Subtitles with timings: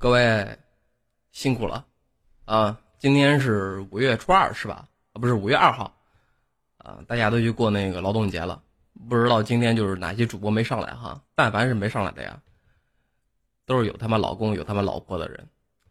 [0.00, 0.46] 各位
[1.32, 1.84] 辛苦了
[2.44, 2.78] 啊！
[3.00, 4.84] 今天是五月初二，是吧？
[5.12, 5.92] 啊，不是五月二号
[6.76, 6.98] 啊！
[7.08, 8.62] 大家都去过那个劳动节了，
[9.08, 11.20] 不知道今天就是哪些主播没上来哈？
[11.34, 12.38] 但凡是没上来的呀，
[13.66, 15.44] 都是有他妈老公有他妈老婆的人，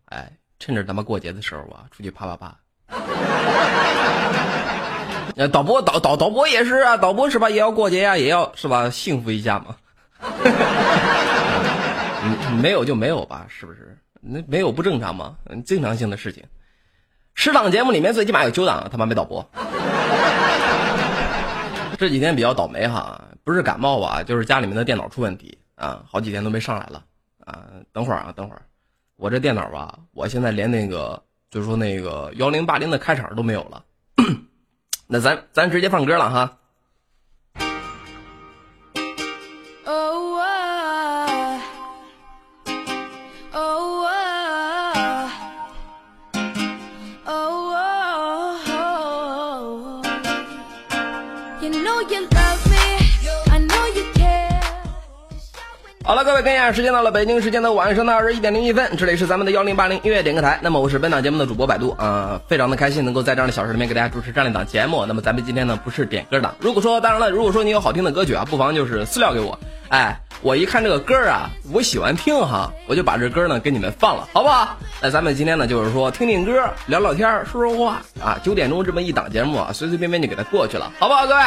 [0.05, 2.58] 哎，趁着他妈过节的时候啊，出去啪啪啪。
[5.52, 7.50] 导播导导导播也是啊，导播是吧？
[7.50, 8.89] 也要过节呀，也要是吧？
[8.89, 9.76] 幸福一下嘛。
[12.62, 13.98] 没有就没有吧，是不是？
[14.21, 15.38] 那没有不正常吗？
[15.65, 16.43] 正常性的事情。
[17.36, 19.47] 十档节目里面最起码有九档他妈没导播。
[21.98, 27.04] 这几天比较倒霉哈，不是感冒吧，就是家里面的电脑出问题啊，好几天都没上来了
[27.46, 27.64] 啊。
[27.92, 28.62] 等会儿啊，等会儿，
[29.15, 33.84] 我这电脑吧，我现在连那个就是说那个幺零八零的开场都没有了。
[35.08, 36.58] 那咱咱直接放歌了哈。
[56.08, 60.58] 好了，各位，看一下时间到了，北京时间的晚上的二十一点零一分，这里是咱们的幺零八零音乐点歌台。
[60.61, 65.05] 那么我是本档节目的主播百度啊，非常的开心能够在这样的小时里面给大家主持这样一档节目。
[65.05, 69.59] 那么咱们今天呢不是点歌档，如果说当然了，如果说你有好听的歌曲啊，不妨就是私聊给我。
[69.89, 74.78] 哎，我一看这个歌啊，我喜欢听哈，我就把这歌呢给你们放了，好不好？
[75.02, 76.53] 那咱们今天呢就是说听听歌，
[76.85, 78.39] 聊聊天，说说话啊。
[78.41, 81.41] 九点钟这么一档节目啊，随随便便就给它过去了，好不好，各位？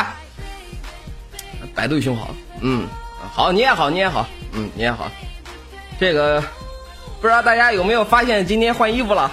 [1.74, 2.86] 百度兄好，嗯，
[3.32, 5.10] 好，你也好，你也好，嗯，你也好。
[5.98, 6.42] 这个
[7.20, 9.22] 不知道大家有没有发现今天换衣服了？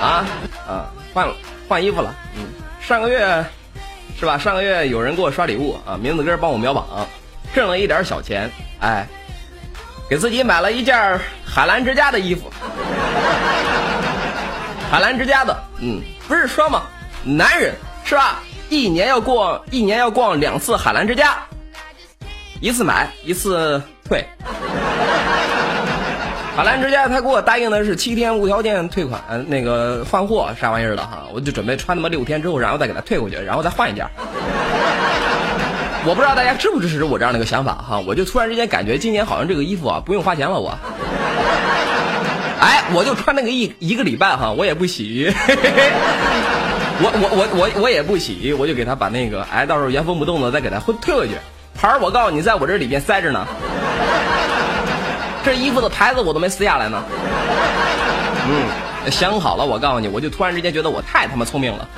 [0.00, 0.24] 啊
[0.66, 1.34] 啊，换了
[1.68, 2.14] 换衣服了。
[2.36, 2.44] 嗯，
[2.80, 3.44] 上个月
[4.18, 4.36] 是吧？
[4.38, 6.86] 上个月有人给我刷礼物啊，名字哥帮我秒榜，
[7.54, 8.50] 挣了一点小钱，
[8.80, 9.06] 哎，
[10.08, 12.50] 给自己买了一件海澜之家的衣服。
[14.90, 16.82] 海澜之家的，嗯，不是说嘛，
[17.24, 18.42] 男人是吧？
[18.68, 21.36] 一年要逛一年要逛两次海澜之家，
[22.60, 23.82] 一次买一次。
[24.10, 24.26] 退，
[26.56, 34.04] 海澜之家他给我答应的是七天无条件退款，那个换货啥玩意儿的哈，我就准备穿他妈六天之后，然后再给他退回去，然后再换一件。
[36.04, 40.76] 我不知道大家支不支持我这样的一个想法哈，我就突然之间感觉今年好像这个衣服啊不用花钱了我。
[42.58, 45.32] 哎，我就穿那个一一个礼拜哈，我也不洗，
[46.98, 51.34] 我我我我我也不洗，我就给他把那个哎，到时候原封不动的再给他退回去。
[51.74, 53.46] 牌儿我告诉你，在我这里边塞着呢。
[55.42, 57.02] 这衣服的牌子我都没撕下来呢。
[58.46, 61.88] 嗯，想好了，我告诉你，我就突然之间觉得我太他妈聪明了。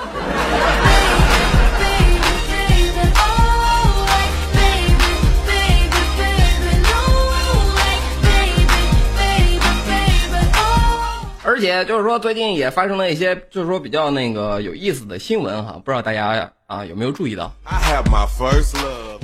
[11.63, 17.53] 且就是说，最近也发生了一些，就是说比较那个有意思的新闻哈，不知道大家啊有没有注意到？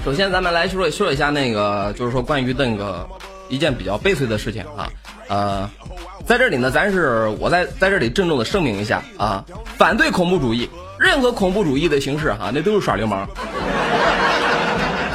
[0.04, 3.04] 首先，咱们来说说一下那个，就是说关于那个
[3.48, 4.88] 一件比较悲催的事情啊。
[5.26, 5.68] 呃，
[6.26, 9.44] 在这里呢，咱是我在在这里郑重的声明一下啊，
[9.76, 13.28] 反对恐怖主义，任何恐怖主义的形式哈，那都是耍流氓。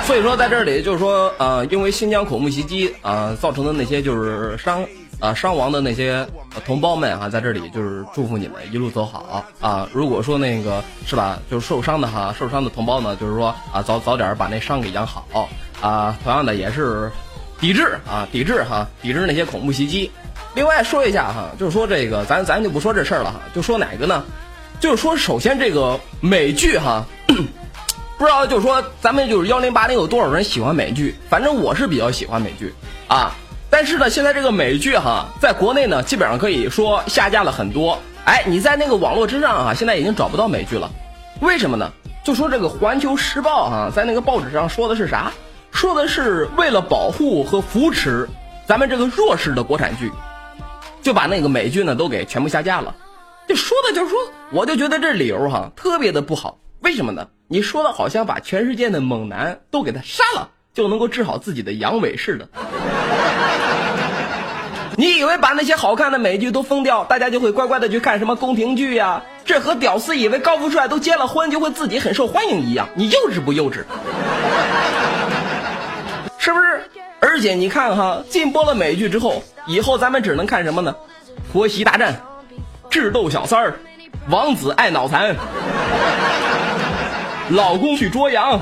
[0.05, 4.85] 所以说，在这里就是说，呃，因为新疆恐怖袭击啊造成的那些就是伤。
[5.23, 6.27] 啊，伤亡的那些
[6.65, 9.87] 同胞们哈，在这里就是祝福你们一路走好啊！
[9.93, 15.47] 如果说那个是吧，就是受伤的哈，受伤的同胞呢，就是说啊，早早点把那伤给养好
[15.79, 16.13] 啊。
[16.25, 17.09] 同样的也是
[17.57, 20.11] 抵制啊，抵制哈，抵制那些恐怖袭击。
[20.55, 24.25] 另外说一下哈，就是说这个咱咱就不说这事儿了哈，就说哪个呢？
[24.81, 27.05] 就是说首先这个美剧哈，
[28.19, 31.15] 不知道就是说咱们就是幺零八零有多少人喜欢美剧？
[31.29, 32.73] 反正我是比较喜欢美剧
[33.07, 33.33] 啊。
[33.73, 37.97] 但是呢，现在这个美剧哈，在国内呢，基本上可以说下架了很多。
[38.23, 40.91] 哎，你在那个网络之上啊，现在已经找不到美剧了。
[41.41, 41.91] 为什么呢？
[42.23, 45.31] 就说这个《环球时报》哈，在那个报纸上说的是啥？
[45.71, 48.29] 说的是为了保护和扶持
[48.67, 50.11] 咱们这个弱势的国产剧，
[51.01, 52.95] 就把那个美剧呢都给全部下架了。
[53.47, 54.19] 就说的就是说，
[54.51, 56.59] 我就觉得这理由哈特别的不好。
[56.81, 57.27] 为什么呢？
[57.47, 62.47] 你说的好像把全世界的猛男都给他杀了，就能够治好自己的阳痿似的。
[64.95, 69.21] 你以为把那些好看的美剧都封掉，大家就会乖乖的去看什么宫廷剧呀？
[69.45, 73.83] 这和屌丝以为高富帅都结了婚就会自己很受欢迎一样，你幼稚不幼稚？
[76.37, 76.89] 是不是？
[77.19, 80.95] 而且你看哈，禁播了美剧之后，以后咱们只能看什么呢？
[81.51, 82.21] 婆媳大战、
[82.89, 83.79] 智斗小三儿、
[84.29, 85.35] 王子爱脑残、
[87.49, 88.59] 老公去捉羊、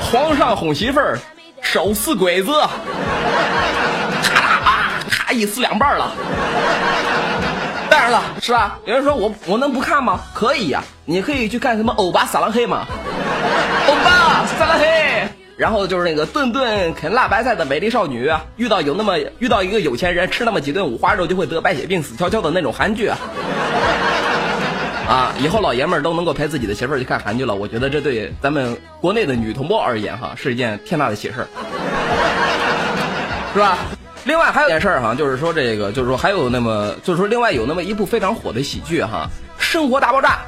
[0.00, 1.18] 皇上哄媳妇儿、
[1.60, 2.52] 手撕鬼子。
[5.36, 6.12] 一撕两半了。
[7.90, 8.78] 当然了，是吧？
[8.84, 10.20] 有人说我我能不看吗？
[10.34, 12.86] 可以呀，你可以去看什么欧巴撒浪嘿嘛，
[13.88, 15.28] 欧巴撒浪嘿。
[15.56, 23.18] 然后就是那个顿顿啃辣白菜的美丽少女，遇到有那么遇到一个有钱人吃那么几顿五花肉就会得白血病死翘翘的那种韩剧啊。
[25.08, 31.48] 啊，以后老爷们儿都能够陪自己的媳妇儿去看韩剧了，我觉得这对咱们国内的女同胞而言哈是一件天大的喜事儿，
[33.54, 33.78] 是吧？
[34.26, 39.30] 另外还有一件事儿哈，就是说这个，就是说还有那么，就是说另外有那么一部非常火的喜剧哈，
[39.62, 40.40] 《生活大爆炸》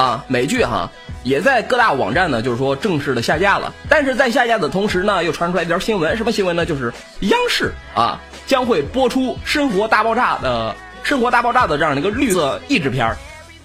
[0.00, 0.88] 啊，美剧哈，
[1.24, 3.74] 也在各大网站呢，就是说正式的下架了。
[3.88, 6.64] 但是在下架的同时呢，又传出来一条新闻，什么新闻呢？
[6.64, 6.92] 就是
[7.22, 10.72] 央视啊将会播出《生活大爆炸》的
[11.08, 13.16] 《生活大爆炸》的这样的一个绿色译制片儿。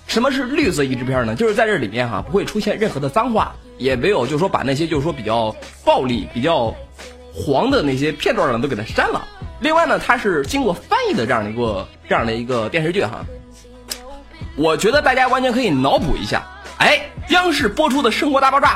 [0.07, 1.35] 什么是绿色译制片呢？
[1.35, 5.55] 就是在这里面哈不会出现任何的脏话，也没有就是说把那些就是说比较
[5.85, 6.73] 暴力、比较
[7.31, 9.27] 黄的那些片段呢都给它删了。
[9.61, 13.25] 另外呢，它是经过翻译的这样的一个这样的一个电视剧哈。
[14.55, 16.45] 我觉得大家完全可以脑补一下，
[16.77, 18.67] 哎，央视播出的《生活大爆炸》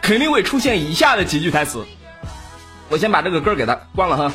[0.00, 1.84] 肯定会出现以下的几句台词。
[2.88, 4.32] 我先把这个歌给它关了哈。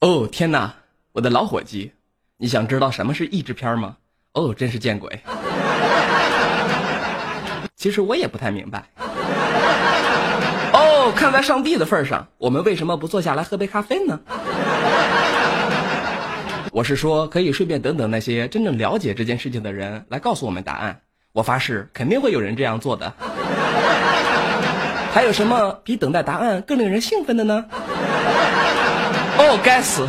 [0.00, 0.74] 哦天哪，
[1.12, 1.92] 我的老伙计，
[2.36, 3.96] 你想知道什么是译制片吗？
[4.32, 5.20] 哦，真是见鬼！
[7.76, 8.84] 其实我也不太明白。
[10.84, 14.20] 哦，看在上帝的份上，我们为什么不坐下来喝杯咖啡呢？
[16.72, 21.00] 我是说，可以顺便等等那些真正了解这件事情的人来告诉我们答案。
[21.32, 23.12] 我发誓，肯定会有人这样做的。
[25.12, 27.64] 还有什么比等待答案更令人兴奋的呢？
[29.38, 30.06] 哦，该死！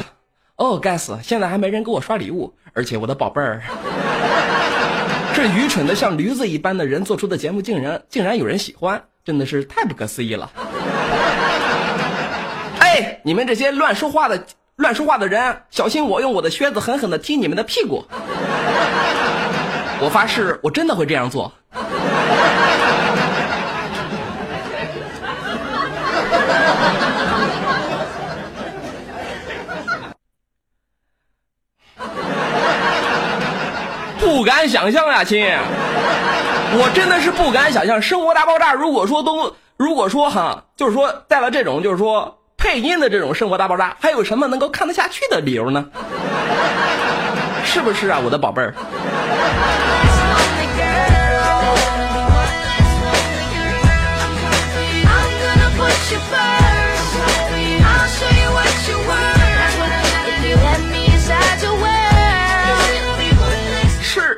[0.58, 1.18] 哦，该死！
[1.24, 3.62] 现在还没人给我刷礼物，而且我的宝贝儿。
[5.34, 10.48] 这愚蠢的像驴子一般的人做出的节目，竟然竟然有人喜欢，真的是太不可思议了！
[12.80, 14.46] 哎，你们这些乱说话的
[14.76, 18.06] 乱说话的人，小心我用我的靴子狠狠的踢你们的屁股！
[20.00, 21.52] 我发誓，我真的会这样做。
[34.20, 35.44] 不敢想象呀，亲！
[36.78, 45.86] 我真的是不敢想象，《生活大爆炸》如果说都，如果说哈，就是说带了这种，就是说配音的这种《生活大爆炸》，还有什么能够看得下去的理由呢？
[47.64, 48.74] 是不是啊，我的宝贝儿？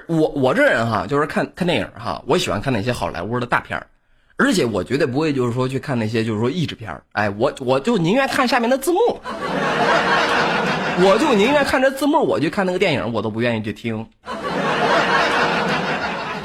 [0.08, 3.86] 我我这人哈，就是看看电影哈，我喜欢看那些好莱坞的大片，
[4.38, 9.00] 而且我绝对不会就是说去看那些就是说译制片，哎，我我就宁愿看下面的字幕，
[11.00, 14.08] 我就宁愿看着字幕，我去看那个电影，我都不愿意去听。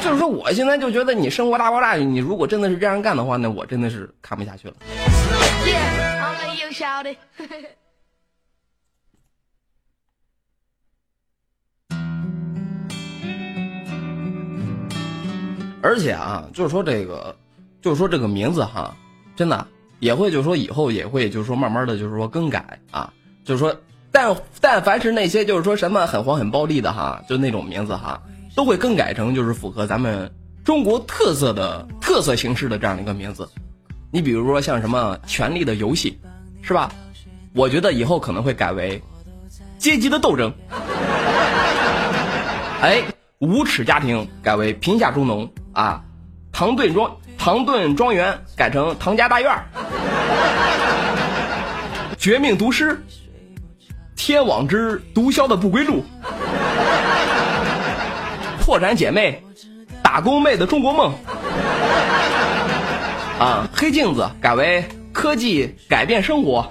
[0.00, 4.74] 就是说，我现在就觉得你《生活大爆炸》，你如果真的是这样干的话，那我真的是看不下去了。
[5.64, 6.02] Yeah,
[15.82, 17.34] 而且啊，就是说这个，
[17.80, 18.94] 就是说这个名字哈，
[19.34, 19.66] 真的
[19.98, 23.12] 也会就是说以后也会就是说慢慢的就是说更改啊，
[23.44, 23.74] 就是说
[24.12, 28.22] 但但凡是那些就是说什么很黄很暴力的哈，就那种名字哈，
[28.54, 30.32] 都会更改成就是符合咱们
[30.64, 33.48] 中国特色的特色形式的这样的一个名字。
[34.12, 36.16] 你比如说像什么《权力的游戏》，
[36.66, 36.92] 是吧？
[37.54, 39.02] 我觉得以后可能会改为
[39.78, 40.54] 阶级的斗争。
[42.80, 43.02] 哎。
[43.38, 46.02] 无耻家庭改为贫下中农啊，
[46.52, 49.50] 唐顿庄唐顿庄园改成唐家大院，
[52.18, 53.02] 绝命毒师，
[54.16, 56.04] 天网之毒枭的不归路，
[58.60, 59.42] 破产姐妹，
[60.02, 61.14] 打工妹的中国梦，
[63.38, 66.70] 啊，黑镜子改为科技改变生活，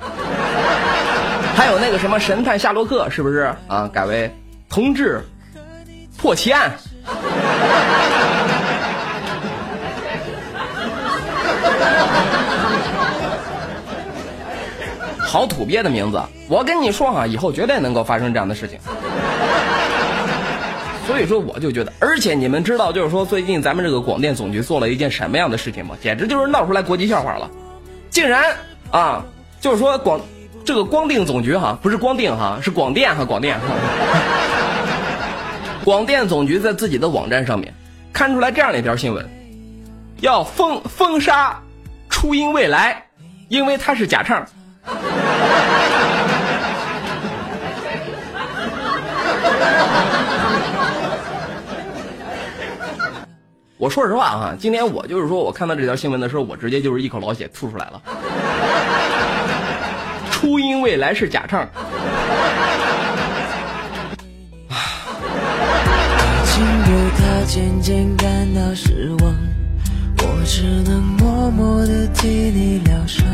[1.56, 3.88] 还有那个什么神探夏洛克是不是啊？
[3.92, 4.32] 改为
[4.70, 5.26] 同志。
[6.18, 6.72] 破奇案，
[15.32, 16.22] 好土鳖的名字！
[16.50, 18.78] 我跟你说哈，以后绝对能够发生这样的事情。
[21.08, 25.96] 所以说，我就觉得，而且你们知道，就是说最近咱们这个广电总局做了一件什么样的事情吗？
[26.04, 27.50] 简直就是闹出来国际笑话了！
[28.10, 28.44] 竟然
[28.92, 29.24] 啊，
[29.62, 30.20] 就是说广
[30.66, 33.68] 这个光电总局哈，不是光电哈，是广电哈，广电哈。
[35.86, 37.74] 广电总局在自己的网站上面
[38.12, 39.26] 看出来这样的一条新闻，
[40.20, 41.58] 要封封杀
[42.10, 43.06] 初音未来，
[43.48, 44.46] 因为他是假唱。
[53.82, 58.00] 我说实话哈，今天我就是说我看到这条新闻的时候，我直接就是一口老血吐出来了。
[60.30, 61.68] 初音未来是假唱。
[67.48, 69.36] 渐渐感到失望，
[70.20, 73.26] 我只能默默的替你疗伤。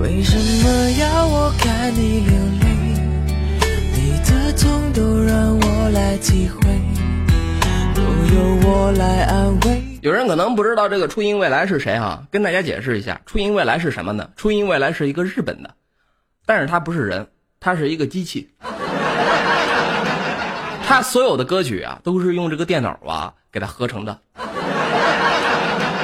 [0.00, 2.68] 为什么要我看你流泪？
[3.96, 6.60] 你的痛都让我来体会，
[10.00, 14.28] 有人可能不知道这个初音未来是谁哈，跟大家解释一下，初音未来是什么呢？
[14.36, 15.70] 初音未来是一个日本的，
[16.44, 17.26] 但是它不是人，
[17.58, 18.50] 它是一个机器。
[20.86, 24.18] 他所有的歌曲啊，都是用这个电脑啊给他合成的。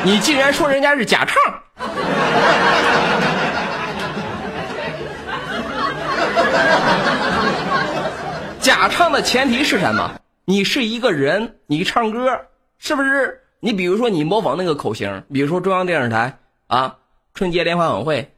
[0.03, 1.37] 你竟然说人家是假唱？
[8.61, 10.11] 假唱的前提是什么？
[10.51, 12.41] 你是一个人，你唱歌
[12.77, 13.39] 是不是？
[13.61, 16.97] 你比如说你模仿那个口型，比如说中央电视台啊，
[17.35, 18.29] 春节联欢晚会，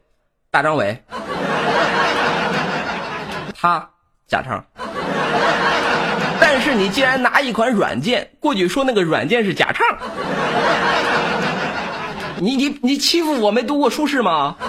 [0.50, 1.02] 大张伟，
[3.58, 3.88] 他
[4.28, 4.62] 假唱。
[6.38, 9.86] 但是你既然拿一款软件过去说那个软件是假唱，
[12.36, 14.54] 你你你欺负我没读过书是吗？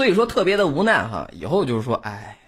[0.00, 2.38] 所以说特别的无奈哈，以后就是说，哎，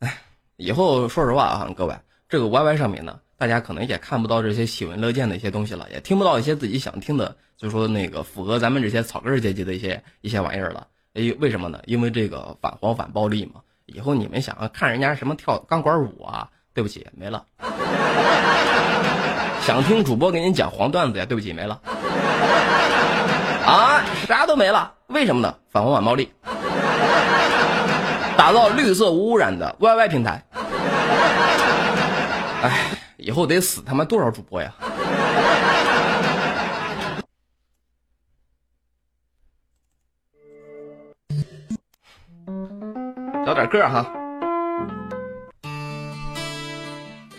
[0.00, 0.18] 哎，
[0.58, 1.96] 以后说实话啊，各位，
[2.28, 3.20] 这个 YY 上面呢。
[3.38, 10.88] 大家可能也看不到这些喜闻乐见的一些东西了，也听不到一些自己想听的，就说那个符合咱们这些草根阶级的一些一些玩意儿了。
[11.14, 11.80] 哎，为什么呢？
[11.86, 13.62] 因为这个反黄反暴力嘛。
[13.86, 16.50] 以后你们想要看人家什么跳钢管舞啊？
[16.74, 17.46] 对不起，没了。
[19.64, 21.24] 想听主播给您讲黄段子呀？
[21.24, 21.80] 对不起，没了。
[23.66, 24.92] 啊，啥都没了。
[25.08, 25.54] 为什么呢？
[25.70, 26.32] 反黄反暴力，
[28.36, 30.42] 打造绿色无污染的 YY 平台。
[32.62, 32.92] 哎。
[33.18, 34.72] 以后得死他妈多少主播呀！
[43.44, 44.06] 找点歌哈。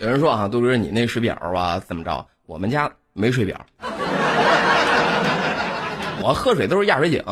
[0.00, 2.26] 有人说啊，杜哥你那水表啊怎么着？
[2.44, 3.58] 我们家没水表，
[6.28, 7.24] 我喝水都是压水井。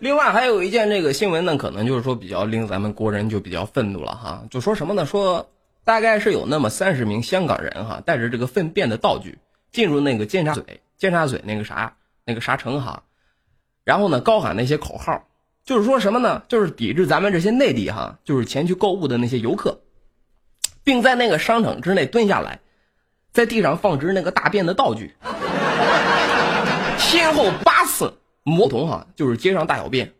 [0.00, 5.06] 另外还有一件这个新闻呢，可能就是说比较令咱们国人就比较愤怒了哈，就说什么呢？
[5.06, 5.48] 说
[5.84, 9.38] 大概是有那么三十名香港人哈，带着这个粪便的道具
[9.70, 10.64] 进入那个尖沙咀
[10.98, 13.04] 尖沙咀那个啥那个啥城哈，
[13.84, 15.28] 然后呢高喊那些口号，
[15.64, 16.42] 就是说什么呢？
[16.46, 19.80] 就是抵制咱们这些内地哈，就是前去购物的那些游客，
[20.82, 22.60] 并在那个商场之内蹲下来，
[23.32, 25.14] 在地上放置那个大便的道具，
[26.98, 28.12] 先后八次。
[28.46, 30.12] 魔童哈，就是街上大小便。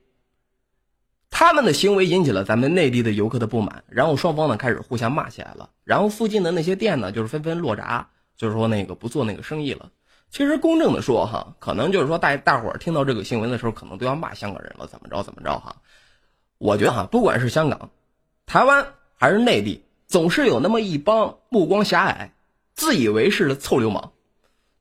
[1.28, 5.68] 他们的行为引起了咱们内地的游客的不满，然后双方呢开始互相骂起来了。
[5.84, 8.08] 然后附近的那些店呢，就是纷纷落闸，
[8.38, 9.90] 就是说那个不做那个生意了。
[10.34, 15.76] 其实公正的说哈，可能就是说大大伙儿听到这个新闻的时候，可能都要骂香港人了，怎么着怎么着哈。
[16.58, 17.90] 我觉得哈，不管是香港、
[18.44, 22.32] 台湾还是内地，总是有那么一帮目光狭隘、
[22.74, 24.10] 自以为是的臭流氓，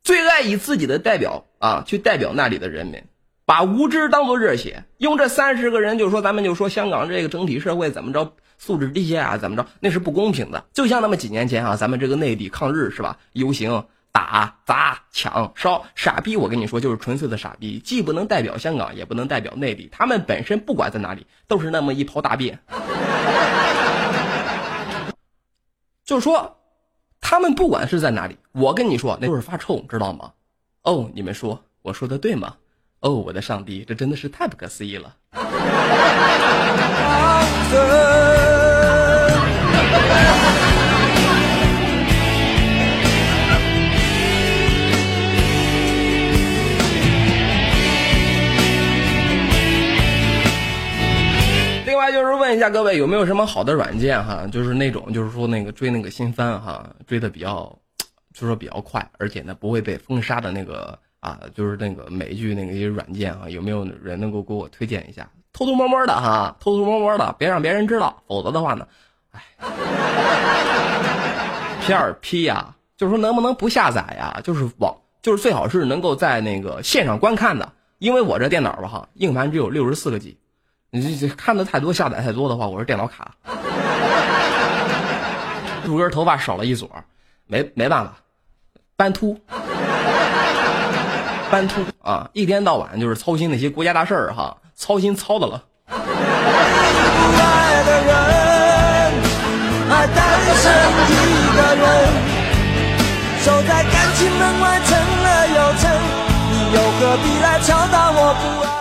[0.03, 3.03] 最爱以自己的代表啊去代表那里的人民。
[3.45, 9.37] 把无知当做热血，用这三十个人就说咱们就说香港这个整体社会怎么着素质低下啊？
[9.37, 9.67] 怎么着？
[9.79, 10.65] 那是不公平的。
[10.73, 13.19] 就像那么几年前啊，咱们这个内地抗日是吧？
[13.33, 16.37] 游行、打、砸、抢、烧，傻逼！
[16.37, 19.89] 我跟你说，就是纯粹的傻逼，既不能代表香港，也不能代表内地。
[19.91, 22.59] 他们本身不管在哪里，都是那么一泡大便。
[26.05, 26.55] 就是说，
[27.19, 30.31] 他们不管是在哪里，我跟你说，那就是发臭，知道吗？
[30.83, 32.55] 哦，你们说我说的对吗？
[32.99, 35.15] 哦，我的上帝，这真的是太不可思议了！
[52.13, 54.47] 就是问一下各位，有没有什么好的软件哈？
[54.51, 57.75] 就是那种，就是说那个追那个新番哈，追的比较，
[58.33, 60.97] 就是说比较快，而且呢不会被封杀的那个。
[61.23, 65.25] 啊，就是那个美剧那个一些软件啊，有没有人能够给我推荐一下？
[65.53, 68.85] 偷偷摸摸的哈，偷偷摸摸的，别让别人知道，否则的话呢，
[69.31, 69.41] 哎，
[71.79, 74.41] 片 P 呀，就是说能不能不下载呀？
[74.43, 80.37] 就是网，就是最好是能够在那个线上观看的，因为我这电脑吧哈，硬盘只有六十四个 G，
[80.95, 83.31] 你这这看的太多，下载太多的话，我是电脑卡。
[85.83, 86.87] 入根头发少了一撮，
[87.47, 88.13] 没没办法，
[88.95, 89.35] 斑秃，
[91.49, 92.29] 斑秃啊！
[92.33, 95.63] 一天到晚就是操心那些国家大事儿哈，操心操的了。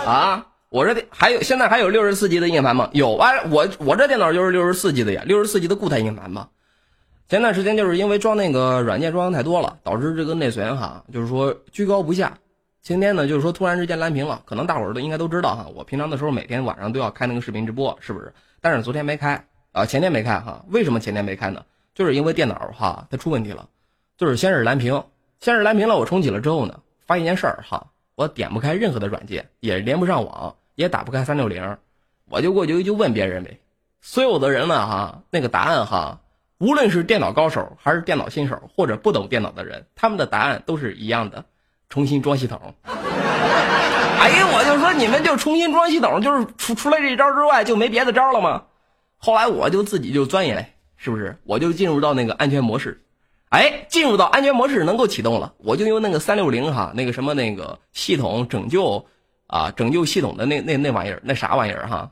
[0.05, 0.45] 啊！
[0.73, 2.89] 我这还有现在还有六十四 G 的硬盘吗？
[2.93, 6.49] 有啊，我我这电脑就是六十四 G 的呀，六十四 G 的固态硬盘嘛。
[7.29, 12.35] 前段时间就是因为装那个软件装的太多了，导致这个内存哈，就是说居高不下。
[12.81, 15.67] 今天呢，就是说突然之间蓝屏了，可能大伙儿都应该都知道哈。
[15.75, 18.33] 我平常的时候每天晚上都要开那个视频直播，是不是？
[18.59, 20.65] 但是昨天没开啊，前天没开哈。
[20.69, 21.63] 为什么前天没开呢？
[21.93, 23.69] 就是因为电脑哈它出问题了，
[24.17, 25.03] 就是先是蓝屏，
[25.39, 25.99] 先是蓝屏了。
[25.99, 31.77] 我重启了之后呢，发现一件事儿哈，我点不开任何的软件，也连不上网，也打不开三六零，
[32.29, 33.59] 我就过去就问别人呗。
[34.01, 36.19] 所有的人呢哈，那个答案哈，
[36.57, 41.45] 无论是电脑高手还是电脑新手或者不懂电脑的人，他们的答案都是一样的。
[41.89, 48.63] 重新装系统， 哎呀，我就说你们就重新装系统，就是除除了这招之外就没别的招了吗？
[49.17, 51.37] 后来我就自己就钻研，是不是？
[51.43, 52.99] 我就进入到那个安全模式，
[53.49, 59.05] 哎，进入到安全模式能够启动了，我就用那个三六零哈，那个什么那个系统拯救
[59.53, 62.09] 啊，拯救系统的那那那玩意儿，那啥玩意儿哈，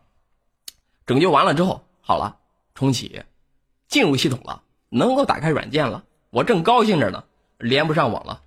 [1.08, 2.36] 拯救完了之后，好了，
[2.76, 3.24] 重启，
[3.88, 7.24] 进入系统了，能够打开软件了，我正高兴着呢，
[7.58, 8.42] 连不上网了。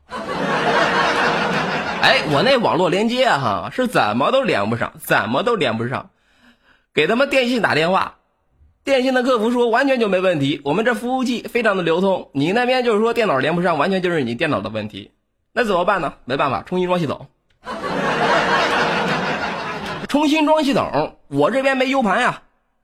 [2.03, 6.11] 哎，我那网络连接哈是怎么都连不上，怎么都连不上，
[6.95, 8.19] 给他们电信打电话，
[8.85, 15.11] 电信的客服说完全就没问题，我们这服务器非常的流通，你那边就是说电脑连不上，完全就是你电脑的问题，
[15.53, 16.15] 那怎么办呢？
[16.27, 17.27] 没办法，重新装系统，
[20.14, 22.42] 重新装系统，我这边没 U 盘呀，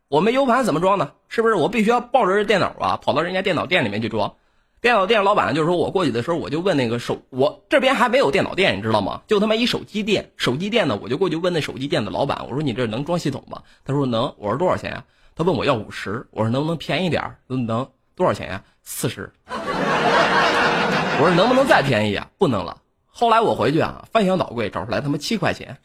[0.08, 1.12] 我没 U 盘怎么装呢？
[1.28, 4.34] 是不是我必须要抱着这电脑啊，跑到人家电脑店里面去装？
[4.80, 9.20] 电脑店老板就是说我过去的时候，我就问那个手，我这边还没有电脑店，你知道吗？
[9.28, 13.62] 就他妈一手机店，手机店呢，我就过去问那手机店的老板，我说你这能装系统吗？
[13.84, 14.34] 他说能。
[14.36, 15.04] 我说多少钱呀？
[15.36, 16.26] 他问我要五十。
[16.32, 17.36] 我说能不能便宜点？
[17.46, 17.86] 能。
[18.16, 18.64] 多少钱呀？
[18.82, 19.32] 四十。
[19.46, 22.26] 我说能不能再便宜啊？
[22.38, 22.78] 不能了。
[23.06, 25.78] 后来我回去啊，翻箱倒柜找出来他妈七块钱，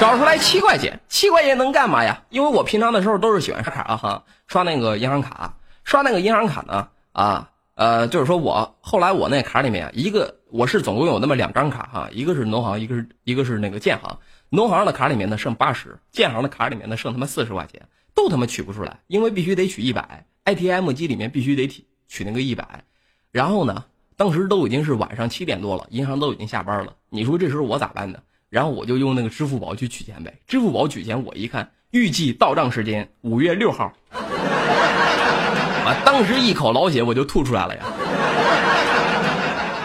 [0.00, 2.22] 找出来七块钱，七块钱能干嘛呀？
[2.30, 6.88] 因为我平常的时候都是喜欢刷卡啊哈，刷那个银行卡，刷那个银行卡呢。
[7.12, 14.18] 啊，呃，就是说我后来我那卡里面一个我是总共有那么两张卡哈，一个是农行，一个是一个是那个建行。
[14.48, 22.84] 农行的卡里面呢剩八十，建行的卡里面呢剩他妈四十块钱，都他妈取不出来，因为必须得取一百，ATM 机里面必须得取取那个一百。
[23.32, 23.84] 然后呢，
[24.16, 26.94] 当时都已经是晚上七点多了，银行都已经下班了。
[27.10, 28.20] 你说这时候我咋办呢？
[28.50, 30.38] 然后我就用那个支付宝去取钱呗。
[30.46, 33.90] 支付宝取钱，我一看预计到账时间五月六号。
[34.12, 37.84] 我当时一口老血我就吐出来了呀，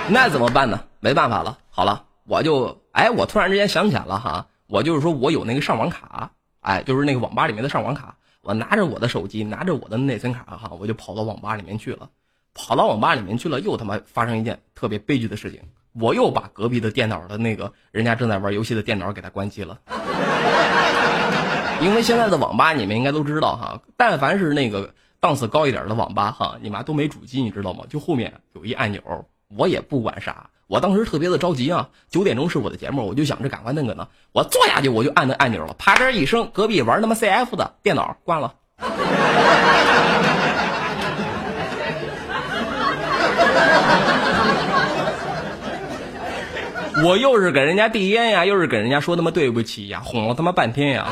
[0.09, 0.83] 那怎么办呢？
[0.99, 1.57] 没办法了。
[1.69, 12.09] 好了，我就哎，我突然之间想起来了哈，我就是说我有那个上网卡，哎，就是那个网吧里面的上网卡，我拿着我的手机，拿着我的内存卡哈，我就跑到网吧里面去了。
[12.53, 15.61] 跑到网吧里面去了，又他妈发生一件特别悲剧的事情，
[15.99, 19.79] 我又把隔壁的电脑的那个人家正在玩游戏的电脑给他关机了。
[21.81, 24.93] 因为现在的网吧你们应该都知道哈，但凡是那个。
[25.21, 27.85] 档次高一点的网吧哈，你妈都没主机，你知道吗？
[27.89, 29.01] 就后面有一按钮，
[29.57, 31.89] 我也不管啥，我当时特别的着急啊。
[32.09, 38.53] 九点钟是我的节目，我就想着赶快那个呢，我坐下去我就按那按钮了，啪这一声，隔壁玩他妈 CF 的电脑关了。
[47.03, 51.07] 我又是给人家递烟呀，又是给人家说他妈对不起呀，哄了他妈半天呀。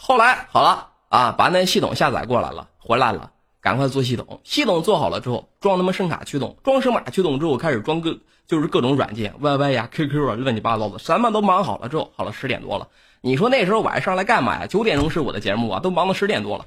[0.00, 0.88] 后来好了。
[1.08, 3.30] 啊，把那系统下载过来了，回来了，
[3.62, 4.40] 赶快做系统。
[4.42, 12.88] 系统做好了之后，装他妈声卡驱动，装声卡驱动之后，开始装各就是各种软件，YY 呀、QQ 啊，乱七八糟的，什么都忙好了之后，好了，十点多了。
[13.20, 14.66] 你说那时候晚上上来干嘛呀？
[14.66, 16.66] 九点钟是我的节目啊，都忙到十点多了。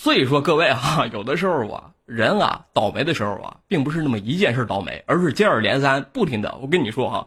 [0.00, 6.54] 所以说各位啊， 有的时候啊，人啊倒霉的时候啊，并不是那么一件事倒霉，而是接二连三，不停的。
[6.62, 7.26] 我跟你说哈，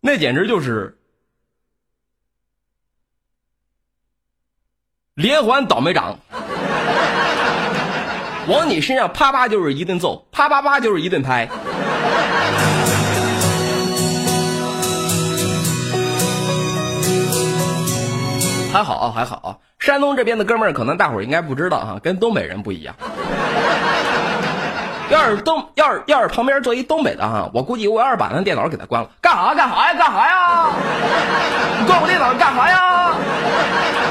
[0.00, 0.98] 那简直就是。
[5.14, 6.18] 连环倒霉掌，
[8.48, 11.48] 往你身上啪啪就是一顿揍，啪啪啪就是一顿拍。
[18.72, 22.94] 还好啊还好啊，山东这边的哥们儿可能大伙儿应该不知道哈，跟东北人不一样。
[25.08, 30.66] 要是东要是要是旁边坐一东北的哈，我估计我要是把那电脑给他关了，干啥干啥呀干啥呀？
[31.78, 33.14] 你关我电脑干啥呀？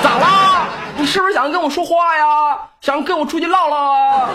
[0.01, 0.67] 咋啦？
[0.97, 2.57] 你是不是想跟我说话呀？
[2.79, 4.29] 想跟我出去唠唠啊？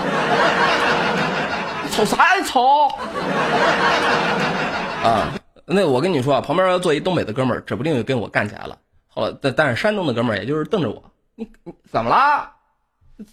[1.90, 2.42] 瞅啥呀？
[2.44, 2.88] 瞅！
[5.02, 5.32] 啊，
[5.64, 8.76] 那我跟你说啊，旁边坐一东北的哥们儿，指不定就跟我干起来了。
[9.08, 11.02] 好，但但是山东的哥们儿，也就是瞪着我，
[11.40, 12.52] 你你怎么了？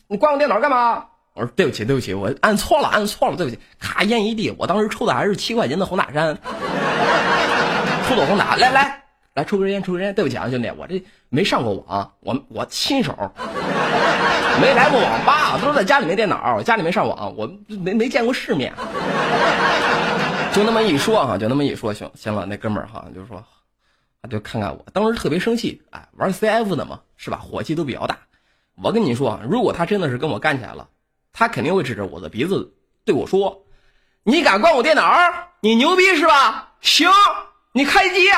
[0.07, 1.05] 你关我电脑干嘛？
[1.33, 3.59] 我说对不起，对不起，我按错了，按错了，对不起。
[3.77, 6.33] 咔，烟一地，我当时抽的还是七块钱的红塔山，
[8.07, 10.15] 抽的红塔，来来来，抽根烟，抽根烟。
[10.15, 13.13] 对不起啊，兄弟，我这没上过网，我我亲手，
[14.61, 18.73] 没来过网吧，都是在家里没电脑，家里没上网，我没没见过世面。
[20.53, 23.43] 就那么一说哈，就那么一说，行行了，那哥们儿哈，就说，
[24.29, 27.37] 就看看我，当时特别生气，哎，玩 CF 的嘛，是吧？
[27.37, 28.17] 火气都比较大。
[28.81, 30.87] 我跟你说，如果他真的是跟我干起来了，
[31.33, 32.73] 他肯定会指着我的鼻子
[33.05, 33.63] 对我说
[34.23, 35.03] ：“你敢关我电脑？
[35.61, 36.69] 你牛逼是吧？
[36.81, 37.09] 行，
[37.71, 38.29] 你开机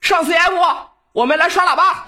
[0.00, 0.76] 上 CF，
[1.12, 2.04] 我们来刷喇叭，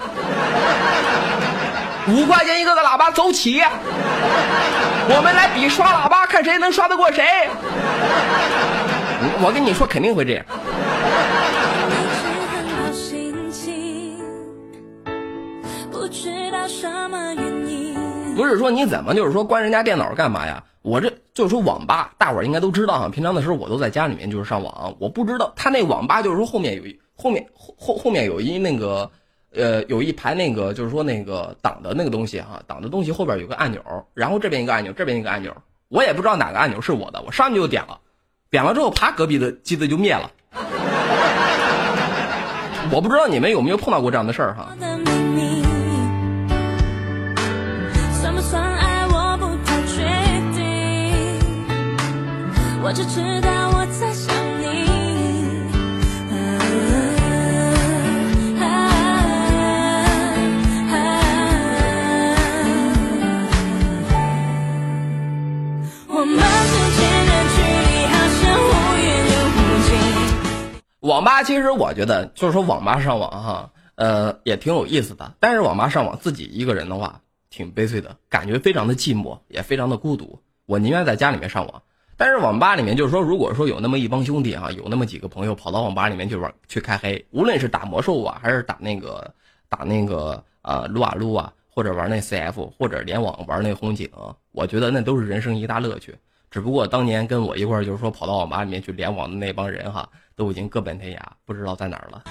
[2.07, 7.49] 五块钱一个的喇叭走起，我们来比刷喇叭，看谁能刷得过谁。”
[9.41, 10.45] 我跟你说，肯定会这样。
[18.39, 20.63] 不是说你怎么就是说关人家电脑干嘛呀？
[20.83, 23.09] 我这就是说网吧，大伙儿应该都知道哈。
[23.09, 29.11] 平常的时候我都在家里面就是上网，我不知道他那网吧就是说后面有一后面后后后面有一那个
[29.53, 33.83] 呃有一排那个就是说那个挡的那个东西哈，挡的东西后边有个按钮，
[34.15, 35.53] 然后这边一个按钮，这边一个按钮，
[35.89, 37.99] 我也不知道哪个按钮是我的，我上去就点了，
[38.53, 40.31] 点了之后啪隔壁的机子就灭了。
[42.93, 44.69] 我不知道你们有没有碰到过这样的事儿哈。
[52.89, 54.89] 我只知道我在想你。
[71.01, 75.35] 网吧其实我觉得，就是说网吧上网哈，呃，也挺有意思的。
[75.39, 77.21] 但是网吧上网自己一个人的话，
[77.51, 80.41] 挺悲催的，感觉非常的寂寞，也非常的孤独。
[80.65, 81.83] 我宁愿在家里面上网。
[82.21, 89.33] 但是网吧里面就是说，如果说有那么一帮兄弟啊，有那么几个朋友跑到网吧里面去玩去开黑，无论是打魔兽啊，还是打那个
[89.69, 94.11] 打那个啊撸啊撸啊，或者玩那 CF，或者联网玩那红警，
[94.51, 96.13] 我觉得那都是人生一大乐趣。
[96.51, 102.25] 只不过当年跟我一块儿就是说跑到网吧里面去联网的那帮人哈，都已经各奔天涯，不知道在哪儿了。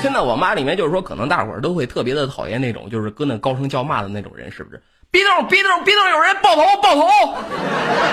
[0.00, 4.80] 现在网吧里面就是说，可能大伙儿都会特别的讨厌那种就是搁那高声叫骂的那种人，是不是？
[5.12, 5.46] 别动！
[5.46, 5.84] 别动！
[5.84, 6.08] 别动！
[6.08, 6.62] 有人爆头！
[6.80, 7.06] 爆头！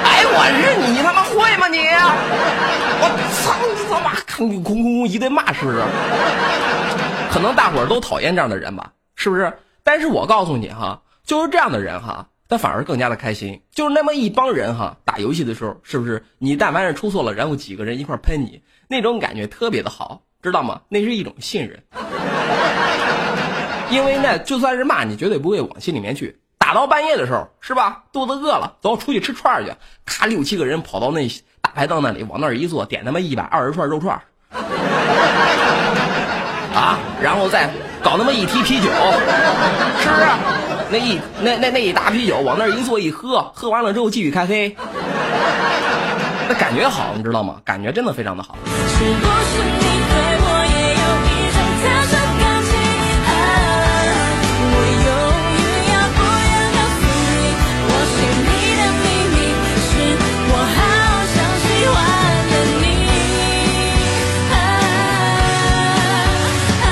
[0.04, 1.02] 哎，我日你！
[1.02, 1.80] 他妈会吗你？
[3.00, 4.20] 我操你他妈！
[4.36, 5.82] 空空空一顿骂是不是？
[7.32, 9.58] 可能大伙儿都讨厌这样的人吧，是不是？
[9.82, 13.62] 但是我告诉你哈，就是这样的人哈，他反而更加的开心。
[13.72, 16.22] 就是那么一帮人哈，打游戏的时候，是不是？
[16.38, 20.82] 你但凡是出错了，然后几个人一块喷你，那种感觉特别的好，知道吗？
[20.90, 21.82] 那是一种信任。
[23.90, 26.38] 因为呢，就算是骂你，绝对不会往心里面去。
[26.70, 28.04] 打到半夜的时候，是吧？
[28.14, 29.74] 肚子饿了，走出去吃串去。
[30.06, 31.28] 咔，六七个人跑到那
[31.62, 34.16] 大排档那里，往那儿一坐，点他妈一百二十串肉串
[36.76, 37.68] 啊，然后再
[38.04, 38.92] 搞那么一提啤酒，
[40.00, 40.28] 是不是？
[40.92, 44.78] 那一那那那一大啤酒往那儿一坐一喝，喝完了之后继续开黑，
[46.48, 47.56] 那感觉好，你知道吗？
[47.66, 48.56] 感觉真的非常的好。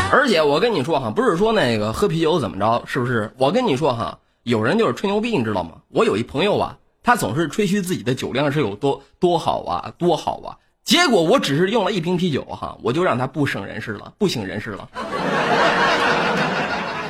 [0.10, 3.34] 而且我跟你说哈，不是说那个喝啤酒怎么着，是不是？
[3.38, 5.74] 我跟你说哈，有人就是吹牛逼，你知道吗？
[5.90, 10.58] 我有一朋友啊，他总是吹嘘自己的酒量是有多多好啊，多好啊。
[10.84, 14.90] 结果我只是用了一瓶啤酒哈，我就让他不省人事了，不省人事了。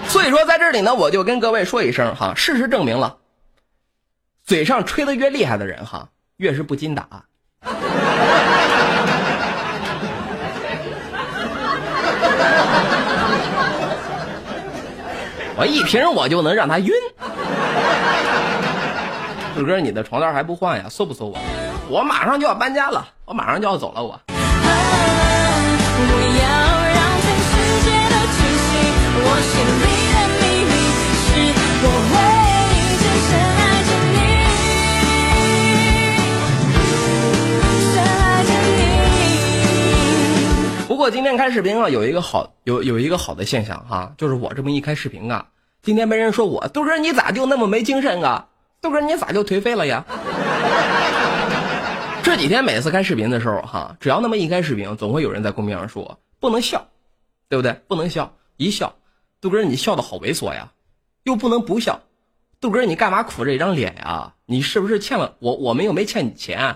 [0.09, 3.17] 所以说在这里呢，我就跟各位说一声哈，事实证明了，
[4.43, 7.25] 嘴上吹的越厉害的人哈，越是不禁打。
[15.59, 16.91] 我一瓶我就能让他晕。
[19.55, 20.85] 志哥，你的床单还不换呀？
[20.87, 21.39] 搜不搜我？
[21.89, 24.03] 我马上就要搬家了，我马上就要走了。
[24.03, 24.19] 我。
[29.15, 29.96] 不过
[41.07, 45.47] 过今天开视频啊，有一个好有有一个好的现象哈，就是我这么一开视频啊，
[45.81, 48.49] 今天没人说我豆哥你咋就那么没精神啊？
[48.81, 50.03] 豆哥你咋就颓废了呀？
[52.23, 56.89] 这几天每次开视频的时候哈，只要那么一开视频，总会有人在公屏上说不能笑，
[57.47, 57.79] 对不对？
[57.87, 58.95] 不能笑，一笑，
[59.39, 60.73] 豆哥你笑的好猥琐呀，
[61.23, 62.01] 又不能不笑，
[62.59, 64.33] 豆哥你干嘛苦着一张脸呀？
[64.45, 65.55] 你是不是欠了我？
[65.55, 66.75] 我们又没欠你钱。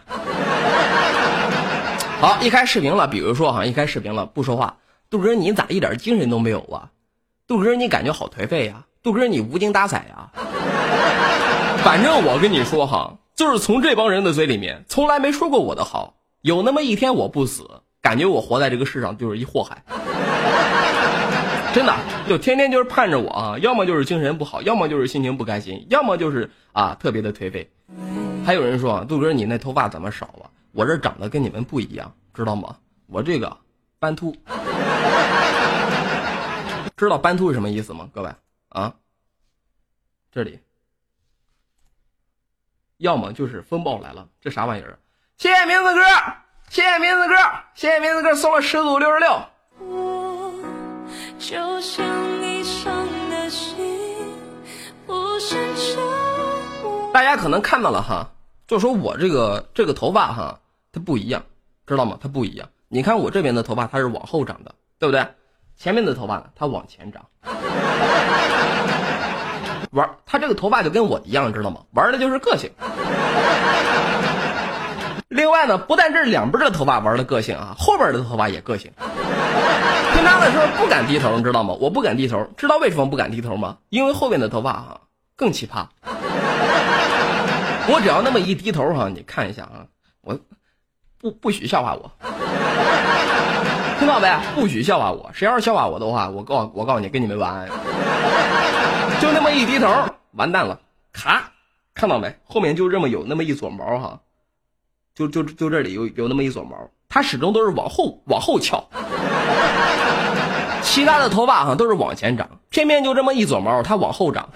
[2.21, 4.77] 好，一开视频了，比如说哈，一开视频了不说话，
[5.09, 6.91] 杜哥你咋一点精神都没有啊？
[7.47, 8.85] 杜哥你感觉好颓废呀？
[9.01, 10.29] 杜哥你无精打采呀？
[11.83, 16.13] 反正我跟你说哈，就是从这帮人的嘴里面，从来没说过我的好。
[16.43, 17.67] 有那么一天我不死，
[18.03, 19.83] 感觉我活在这个世上就是一祸害。
[21.73, 21.95] 真的，
[22.29, 27.71] 就天天就是盼着我啊，要么就是精神不好，要么就是心情不开心，要么就是啊特别的颓废。
[28.45, 30.45] 还有人说杜哥你那头发怎么少啊？
[30.73, 32.77] 我这长得跟你们不一样，知道吗？
[33.07, 33.57] 我这个
[33.99, 34.35] 斑秃，
[36.95, 38.09] 知道斑秃是什么意思吗？
[38.13, 38.33] 各位
[38.69, 38.93] 啊，
[40.31, 40.59] 这里，
[42.97, 44.97] 要么就是风暴来了，这啥玩意儿？
[45.37, 46.01] 谢谢名字哥，
[46.69, 47.35] 谢谢名字哥，
[47.75, 49.27] 谢谢名字哥送了十组六十六。
[57.13, 58.31] 大家可能看到了哈。
[58.71, 60.59] 就说我这个这个头发哈，
[60.93, 61.43] 它不一样，
[61.85, 62.17] 知道吗？
[62.21, 62.69] 它不一样。
[62.87, 65.27] 你看我这边的头发，它是往后长的，对不对？
[65.75, 67.25] 前面的头发呢，它往前长。
[69.91, 71.81] 玩，他这个头发就跟我一样，知道吗？
[71.91, 72.71] 玩的就是个性。
[75.27, 78.89] 另外呢，不但这两边的头发玩的个性啊，后边的头发也个性。
[80.13, 81.75] 平常的时候不敢低头，你知道吗？
[81.77, 83.79] 我不敢低头，知道为什么不敢低头吗？
[83.89, 85.01] 因为后面的头发哈
[85.35, 85.87] 更奇葩。
[87.93, 89.85] 我只要那么一低头哈，你看一下啊，
[90.21, 90.39] 我
[91.19, 92.09] 不不许笑话我，
[93.99, 94.33] 听到没？
[94.55, 97.67] 不许笑话我，谁要是笑话我的话，我告我告诉你，跟你们完。
[99.19, 99.93] 就那么一低头，
[100.31, 100.79] 完蛋了，
[101.11, 101.43] 咔，
[101.93, 102.33] 看到没？
[102.45, 104.19] 后面就这么有那么一撮毛哈，
[105.13, 106.77] 就就就这里有有那么一撮毛，
[107.09, 108.81] 它始终都是往后往后翘，
[110.81, 114.47] 其他的头发哈都是往前长，偏偏就这么一撮毛，它往后长。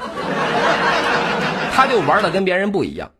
[1.78, 3.12] 他就玩的跟别人不一样，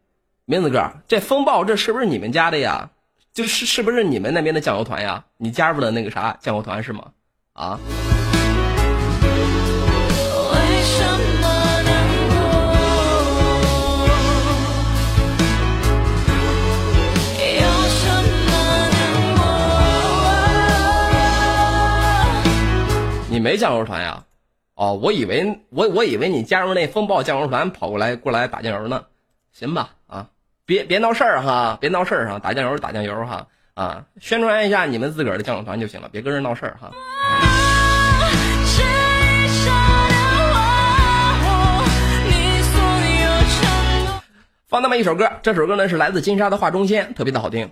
[0.48, 2.92] 明子哥，这风暴这是不是你们家的呀？
[3.34, 5.26] 就是是不是你们那边的酱油团呀？
[5.38, 7.06] 你加入了那个啥酱油团是吗？
[7.54, 7.80] 啊？
[23.32, 24.24] 你没酱油团呀？
[24.76, 29.06] 哦，我以为我我以为你加入那风暴酱油团跑过来过来打酱油呢，
[29.52, 30.28] 行吧啊，
[30.68, 36.92] 别别闹事儿哈，别闹事儿哈，打酱油打酱油哈啊，宣传一下你们自个儿的酱油团就行了，别跟人闹事儿哈。
[44.68, 47.70] 放那么一首歌，这首歌呢是来自金沙的画中仙，特别的好听。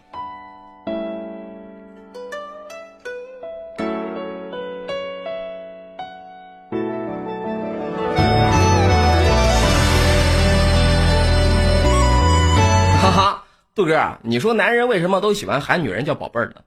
[13.76, 16.62] 杜哥，你说男人为什么都喜欢喊女人叫宝贝儿呢？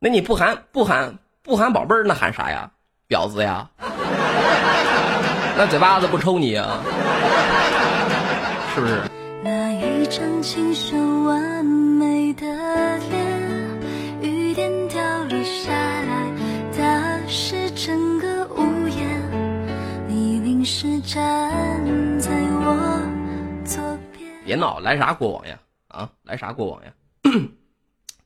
[0.00, 2.68] 那你不喊不喊不喊宝贝儿，那喊啥呀？
[3.08, 3.70] 婊子呀？
[5.56, 6.78] 那嘴巴子不抽你呀？
[8.74, 9.00] 是不是？
[9.44, 12.44] 那一张清秀完美的
[12.98, 16.32] 脸，雨点掉落下来，
[16.76, 19.06] 打湿整个屋檐。
[20.08, 21.48] 你临时站
[22.18, 23.00] 在我
[23.64, 23.80] 左
[24.12, 25.56] 边别闹，来啥国王呀？
[25.94, 26.92] 啊，来啥过往呀？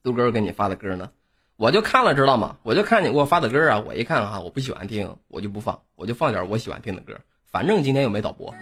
[0.02, 1.10] 杜哥给你发的歌呢，
[1.56, 2.56] 我就看了，知道吗？
[2.62, 7.14] 我就看你给我发的歌啊，我一看哈，我不喜欢听，我就不放，我就放点我喜欢听的歌。
[7.50, 8.54] 反正今天又没导播。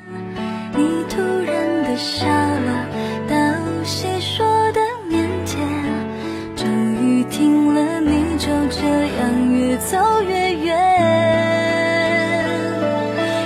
[0.75, 2.89] 你突然的傻了，
[3.29, 3.37] 到
[3.85, 5.57] 谁说的腼腆？
[6.57, 8.83] 终于停了，你就这
[9.17, 10.77] 样越走越远。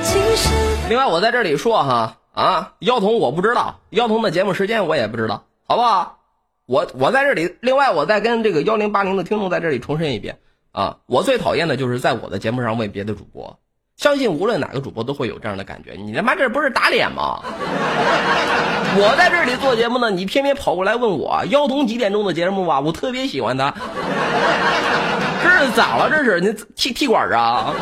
[0.03, 0.49] 其实
[0.89, 5.45] 另外，我在这里说哈啊，妖童我不知道，妖童的节目时间我也不知道。
[5.71, 6.19] 好不好？
[6.67, 10.41] 我我在这里，另外我再跟这个幺零八零的听众在这里重申一遍
[10.73, 10.97] 啊！
[11.07, 13.57] 我最讨厌的就是在我的节目上问别的主播，
[13.97, 15.93] 相信无论哪个主播都会有这样的感觉。
[15.93, 17.41] 你他妈这不是打脸吗？
[18.99, 22.81] 我在这里做节目呢，你偏偏跑过来问我妖童几点钟的节目啊？
[22.81, 23.73] 我特别喜欢他，
[25.45, 26.11] 这是咋了？
[26.11, 27.73] 这是你踢踢馆啊？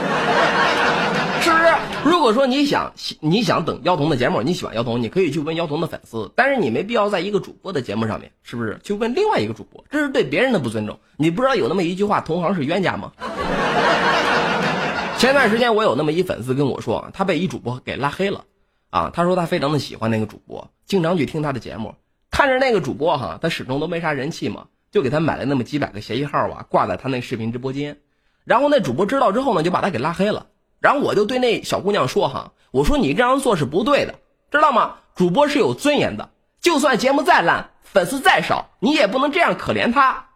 [2.28, 8.78] 如果说你想你想等妖童的节目，你喜欢妖童，你可以去问妖童的粉丝，但是你没必要在一个主播的节目上面，是不是？
[8.84, 11.00] 去问另外一个主播，这是对别人的不尊重。
[11.16, 13.12] 你不知道有那么一句话，同行是冤家吗？
[15.16, 18.44] 前段时间我有那么一粉丝跟我说，他被一主播给拉黑了，
[18.90, 21.94] 啊，他说他非常的喜欢那个主播，经常去听他的节目，
[22.30, 27.96] 看着那个主播哈，他始终都没啥人气嘛，就给他买了那么几百个协议号啊，挂在他那视频直播间，
[28.44, 30.44] 然后那主播知道之后呢，就把他给拉黑了。
[30.80, 34.14] 然后我就对那小姑娘说：“哈，我说你这样做是不对的，
[34.50, 34.96] 知道吗？
[35.16, 40.26] 主播是有尊严的，就算节目再烂，粉丝再少，你也不能这样可怜他。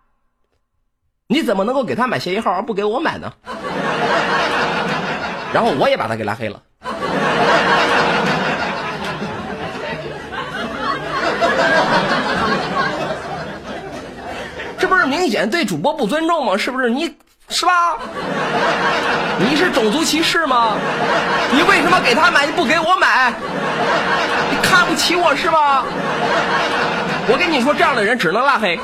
[1.29, 3.33] 你怎么能够给他买协议号而不给我买呢？”
[5.55, 6.61] 然后我也把他给拉黑了。
[14.79, 16.57] 这不是明显对主播不尊重吗？
[16.57, 17.15] 是不是你？
[17.53, 17.99] 是吧？
[19.39, 20.75] 你是种族歧视吗？
[21.53, 23.31] 你为什么给他买，你不给我买？
[24.51, 25.85] 你看不起我是吗？
[27.29, 28.81] 我跟你说，这样的人只能拉黑。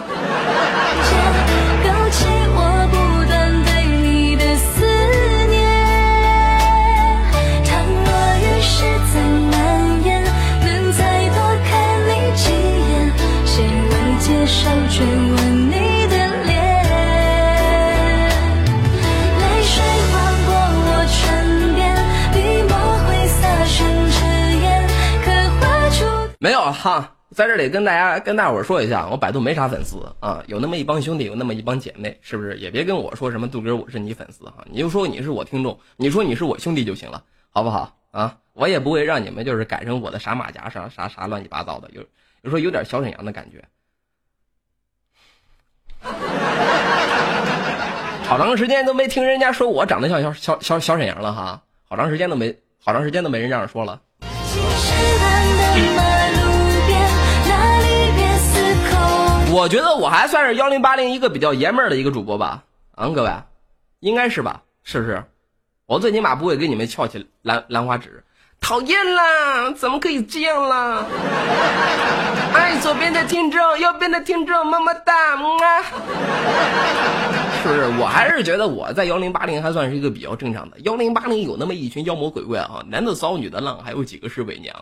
[26.40, 32.56] 没有哈，在这里跟大家跟大伙说一下，我百度没啥粉丝啊，有那么一帮兄弟，有那么一帮姐妹，是不是？
[32.58, 38.36] 也别跟我说什么杜哥我是你粉丝哈，你就说你是我听众，你说你是我兄弟就行了，好不好啊？
[38.52, 42.00] 我也不会让你们就是改成我的啥马甲啥啥啥乱七八糟的，有
[42.42, 43.64] 有时候有点小沈阳的感觉。
[48.24, 54.00] 好长时间都没听人家说我长得像小小小小沈阳了哈，好长时间都没好长时间都没人这样说了。
[59.50, 63.30] 我觉得我还算是幺零八零一个比较爷们儿的一个主播吧，啊，各位，
[64.00, 64.62] 应该是吧？
[64.84, 65.24] 是不是？
[65.86, 68.22] 我最起码不会给你们翘起兰兰花指。
[68.60, 69.70] 讨厌啦！
[69.70, 71.06] 怎么可以这样啦？
[72.52, 75.82] 爱左边的听众，右边的听众，么么哒，啊！
[77.62, 77.86] 是不是？
[78.00, 80.76] 我还是觉得我在幺零八零还算是一个比较正常的。
[80.80, 84.74] 幺零八零有那么一群妖魔鬼怪啊，男的骚，女的浪，还有几个是伪娘。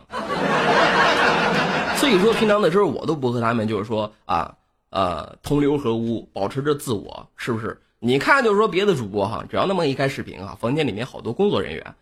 [1.97, 4.55] 所以说，平常的时候我都不和他们就是说啊，
[4.91, 7.81] 呃，同流合污，保持着自我，是不是？
[7.99, 11.95] 你看，就是说别的主播哈，只要那么一开视频哈，房间里面好多工作人员。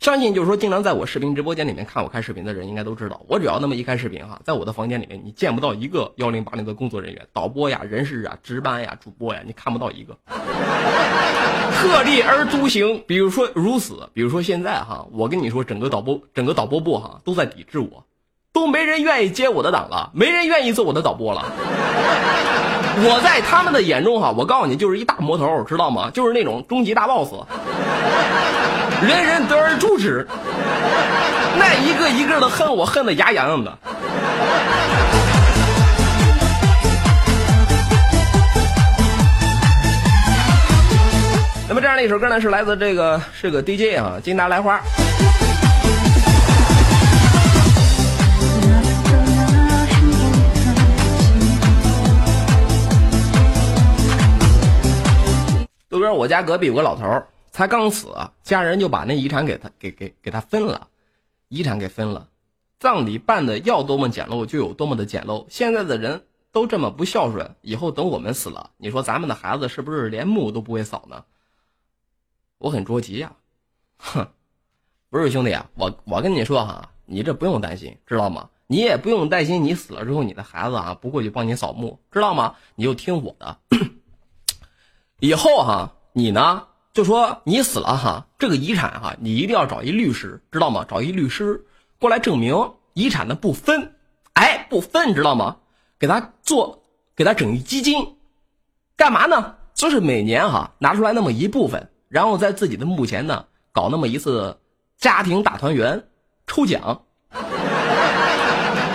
[0.00, 10.16] 相信就是说，经常在我视频直播间里面看我开视频的人，应该都知道，我只要那么一开视频哈，在我的房间里面，你见不到一个幺零八零的工作人员、导播呀、人事啊、值班呀、主播呀，你看不到一个。
[11.80, 18.04] 特立而独行，比如说如此，比如说现在哈，我跟你说，整个导播、整个导播部哈，都在抵制我，
[18.58, 21.44] 都没人愿意接我的档了，没人愿意做我的导播了。
[23.04, 26.10] 我在他们的眼中哈，我告诉你，就是一大魔头，知道吗？
[26.12, 27.32] 就是那种终极大 boss。
[29.00, 30.26] 人人得而诛之，
[31.56, 33.78] 那一个一个的恨我，恨得牙痒痒的。
[41.68, 44.80] 那么这样的一首歌呢，是来自这个是个 DJ 啊，金达莱花。
[55.88, 57.28] 豆哥，我家隔壁有个老头儿。
[57.50, 58.08] 他刚死，
[58.42, 60.88] 家人就把那遗产给他给给给他分了，
[61.48, 62.28] 遗产给分了，
[62.78, 65.46] 葬礼办的要多么简陋就有多么的简陋。
[65.48, 71.24] 现在的人都这么不孝顺，以后等我们死了，你说咱们的孩子是不是连墓都不会扫呢？
[72.58, 73.32] 我很着急呀，
[73.96, 74.28] 哼，
[75.08, 78.50] 不是兄弟啊，我我跟你说哈，你这不用担心，知道吗？
[78.66, 82.56] 你也不用担心你死了之后你的孩子啊不过去帮你扫墓，知道吗？
[82.74, 83.58] 你就听我的，
[85.20, 86.64] 以后哈，你呢？
[86.92, 90.84] 就说你死了哈，这个遗产哈，你一定要找一律师，知道吗？
[90.88, 91.64] 找一律师
[92.00, 93.94] 过来证明遗产的不分，
[94.32, 95.58] 哎，不分，知道吗？
[95.98, 96.82] 给他做，
[97.14, 98.16] 给他整一基金，
[98.96, 99.56] 干嘛呢？
[99.74, 104.58] 就是每年哈拿出来那么一部分，然后在自己的墓前呢搞那么一次
[104.96, 106.08] 家庭大团圆
[106.48, 107.02] 抽奖。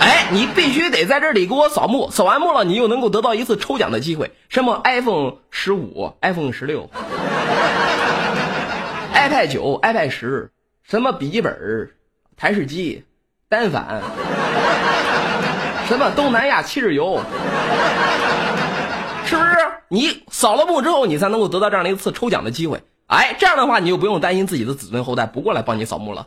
[0.04, 6.90] 哎，你必须得在这里给我扫墓，扫完墓了，你又能够得到一次抽奖的机会，什么 iPhone 十五、iPhone 十六。
[9.14, 10.50] iPad 九、iPad 十，
[10.82, 11.90] 什么笔记本、
[12.36, 13.02] 台式机、
[13.48, 14.02] 单反，
[15.88, 17.18] 什么东南亚七日游，
[19.24, 19.56] 是不是？
[19.88, 22.82] 你扫了墓之后，你才能够得到这样的一次抽奖的机会。
[23.06, 26.26] 哎，这样的话你就不用担心自己的子孙后代不过来帮你扫墓了。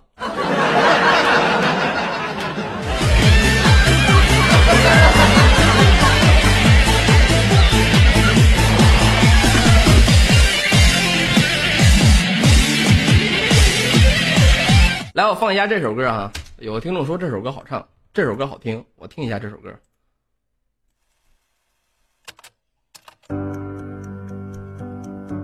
[15.17, 16.31] 来，我放一下这首歌哈。
[16.59, 19.73] 有听众说这首歌好唱，这首歌好听，我听一下这首歌。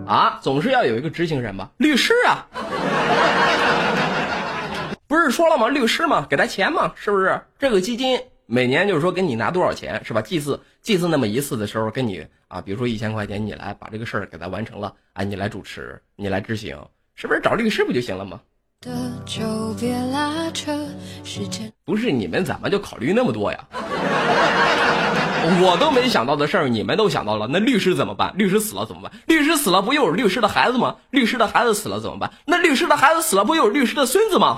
[0.05, 1.71] 啊，总是要有一个执行人吧？
[1.77, 2.45] 律师啊，
[5.07, 5.67] 不是说了吗？
[5.69, 7.41] 律师嘛，给他钱嘛，是不是？
[7.57, 10.21] 这个基金每年就是说给你拿多少钱，是吧？
[10.21, 16.79] 祭祀祭祀那么一次的时候，给你啊，比如说一千块钱，你来把这个事儿给他完成了，啊，你来主持，你来执行，
[17.15, 18.39] 是不是找律师不就行了吗？
[18.83, 18.91] 的
[19.25, 20.73] 就别拉扯，
[21.23, 23.57] 时间不是你们怎么就考虑那么多呀？
[25.61, 27.47] 我都没想到的事儿，你们都想到了。
[27.49, 28.33] 那律师怎么办？
[28.35, 29.11] 律师死了怎么办？
[29.25, 30.95] 律师死了不又有律师的孩子吗？
[31.11, 32.29] 律师的孩子死了怎么办？
[32.45, 34.57] 那律师的孩子死了不又有律师的孙子吗？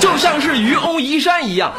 [0.00, 1.72] 就像是渔翁移山一样，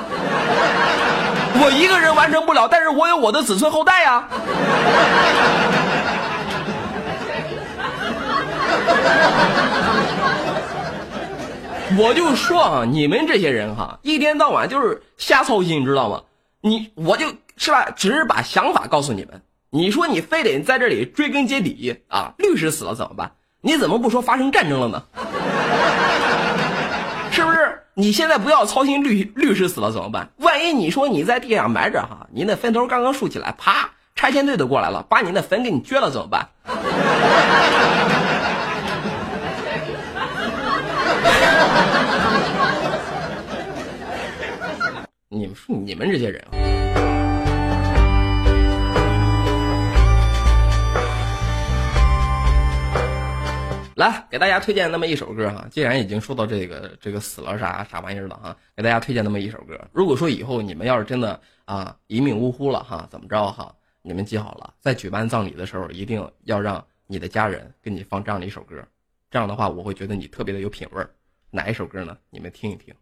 [1.60, 4.28] 我一个人完成不了，但是我有我的子孙后代呀。
[11.98, 16.22] 我就说啊，你们这些人哈，一天到晚就是瞎操心，你知道吗？
[16.62, 17.28] 你我就
[17.58, 19.41] 是吧，只是把想法告诉你们。
[19.70, 22.34] 你说你非得在这里追根结底啊？
[22.38, 23.32] 律师死了怎么办？
[23.62, 25.04] 你怎么不说发生战争了呢？
[27.32, 27.80] 是不是？
[27.96, 30.30] 你现在不要操心律律师死了怎么办？
[30.38, 36.50] 万一你说你在地上埋着哈，你那坟头刚刚竖起来，啪，拆迁队都过来了，把你那坟给你撅了怎么办？
[45.34, 46.45] 你们说你们这些人，
[53.95, 55.67] 来给大家推荐那么一首歌哈。
[55.71, 59.79] 既然已经说到这个这个死了啥啥玩意儿了哈，给大家推荐那么一首歌。
[59.91, 63.73] 如果说以后你们要是真的啊一命呜呼了哈，怎么着哈？
[64.03, 68.75] 你们记好了，在举办葬礼的时候，一定要让你的家人给你放这样的一首歌。
[69.31, 71.09] 这样的话，我会觉得你特别的有品味儿。
[71.49, 72.15] 哪一首歌呢？
[72.29, 72.93] 你们听一听。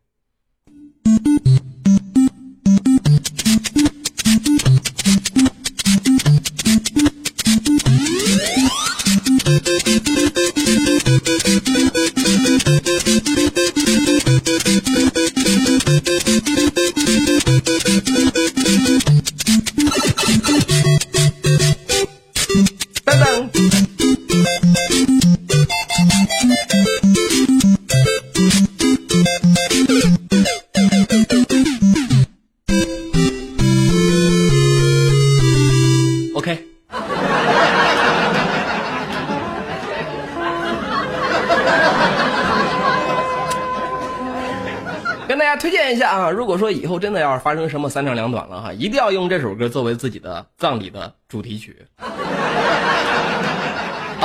[46.92, 52.10] 后真的要是发生什么三长两短了哈，一定要用这首歌作为自己的葬礼的主题曲，好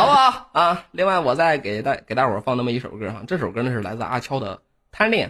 [0.05, 0.85] 不好啊？
[0.91, 4.57] 另外，我再给大给大伙放那么一首歌哈，这首歌呢是来自阿悄的
[4.91, 5.29] 《贪恋》。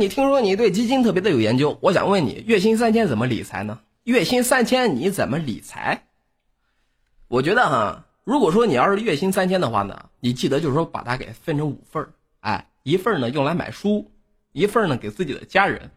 [0.00, 3.80] 你听说你对基金特别的有研究，我想问你，月薪三千怎么理财呢？
[4.04, 6.04] 月薪三千你怎么理财？
[7.28, 14.10] 我觉得哈，如果说你要是月薪三千的话呢，你记得就是说把它给分成五份儿，哎，一份呢用来买书，
[14.52, 15.90] 一份呢给自己的家人，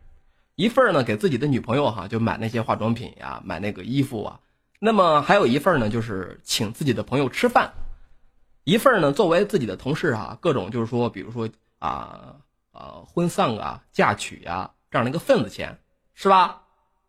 [0.55, 4.39] 一份呢给自己的女朋友哈，就买那些化妆品呀，买那个衣服啊，
[4.79, 7.71] 那么还有一份呢就是请自己的朋友吃饭，
[8.63, 12.37] 一份呢作为自己的同事啊，各种就是说，比如说啊。
[12.79, 15.77] 呃，婚丧啊，嫁娶呀，这样的一个份子钱，
[16.15, 16.61] 是吧？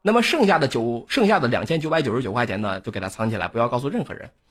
[0.02, 4.28] 那么剩下的九，剩下的两千九百九十九块钱呢，就给他藏起来，不要告诉任何人，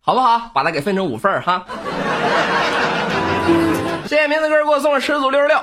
[0.00, 0.50] 好不好？
[0.54, 1.66] 把它给分成五份儿哈。
[4.06, 5.58] 谢谢名字哥给我送了十组六十六。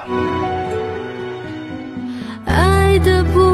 [2.45, 3.52] 爱的不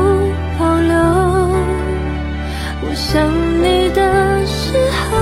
[3.00, 3.32] 想
[3.64, 5.18] 你的时候，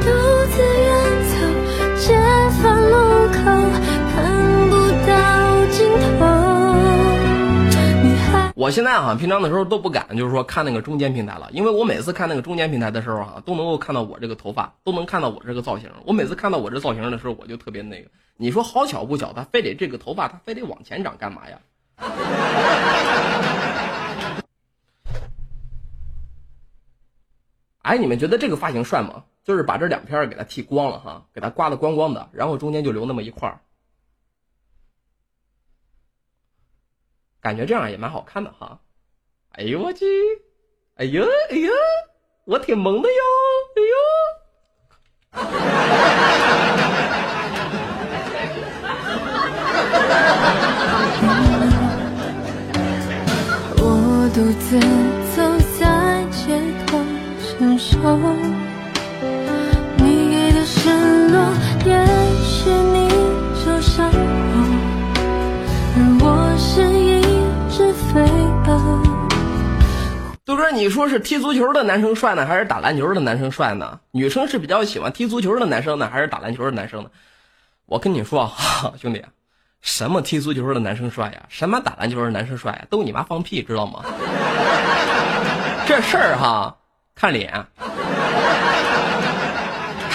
[0.00, 0.06] 独
[0.50, 0.88] 自远
[1.28, 1.36] 走，
[2.00, 2.16] 街
[2.62, 2.96] 坊路
[3.28, 3.36] 口
[4.10, 4.16] 看
[4.70, 4.74] 不
[5.06, 5.12] 到
[5.70, 5.86] 尽
[6.18, 6.24] 头。
[8.54, 15.90] 我现在哈，平常的时候都不敢，就是说看那个中间平台了，因为我每次看那个中间平台的时候哈，都能够看到我这个头发，都能看到我这个造型。
[16.06, 18.08] 我每次看到我这造型的时候，我就特别那个。
[18.38, 21.58] 你说好巧不巧，他非得这个头发，他非得往前长干嘛呀？
[27.86, 29.22] 哎，你们觉得这个发型帅吗？
[29.44, 33.60] 就是把这两片给它剃光了哈，给它刮的光光的，然后中间就留那么一块儿，
[37.40, 38.80] 感觉这样也蛮好看的哈。
[39.52, 40.04] 哎呦我去，
[40.96, 41.70] 哎呦哎呦，
[42.44, 43.14] 我挺萌的哟，
[43.76, 43.86] 哎呦。
[53.78, 53.84] 我
[54.34, 54.80] 独自，
[58.14, 58.32] 候，
[59.96, 61.36] 你给的承受。
[70.44, 73.98] 杜哥，你说是踢足球的男生帅呢，还是打篮球的男生帅呢？
[74.12, 77.10] 女生是比较喜欢踢足球的男生呢，还是打篮球的男生呢？
[77.86, 78.52] 我跟你说，
[79.00, 79.24] 兄弟，
[79.80, 81.42] 什么踢足球的男生帅呀？
[81.48, 82.84] 什么打篮球的男生帅呀？
[82.88, 84.04] 都你妈放屁，知道吗？
[85.86, 86.76] 这事儿哈，
[87.16, 87.66] 看脸。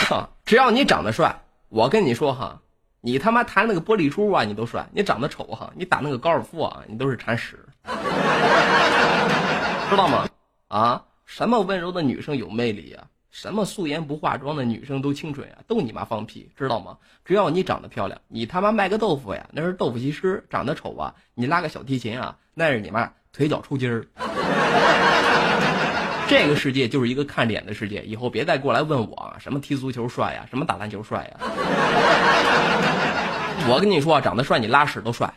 [0.08, 2.62] 哈， 只要你长得帅，我跟你说哈，
[3.02, 7.58] 你他妈弹那个玻璃珠啊，你都帅；你长得丑哈，你打那个高尔夫啊，你都是铲屎。
[9.90, 10.30] 知道吗？
[10.68, 13.06] 啊，什么温柔的女生有魅力呀？
[13.32, 15.56] 什么素颜不化妆的女生都清纯呀？
[15.66, 16.98] 都你妈放屁，知道吗？
[17.26, 24.06] 只要你长得漂亮，你他妈卖个豆腐呀，那是豆腐西施；长得丑啊，你拉个小提琴啊，那是你妈腿脚抽筋儿。
[26.32, 31.36] 这个世界就是一个看脸的世界，以后别再过来问我啊，什么踢足球帅呀，什么打篮球帅呀。
[33.68, 35.30] 我跟你说，长得帅你拉屎都帅。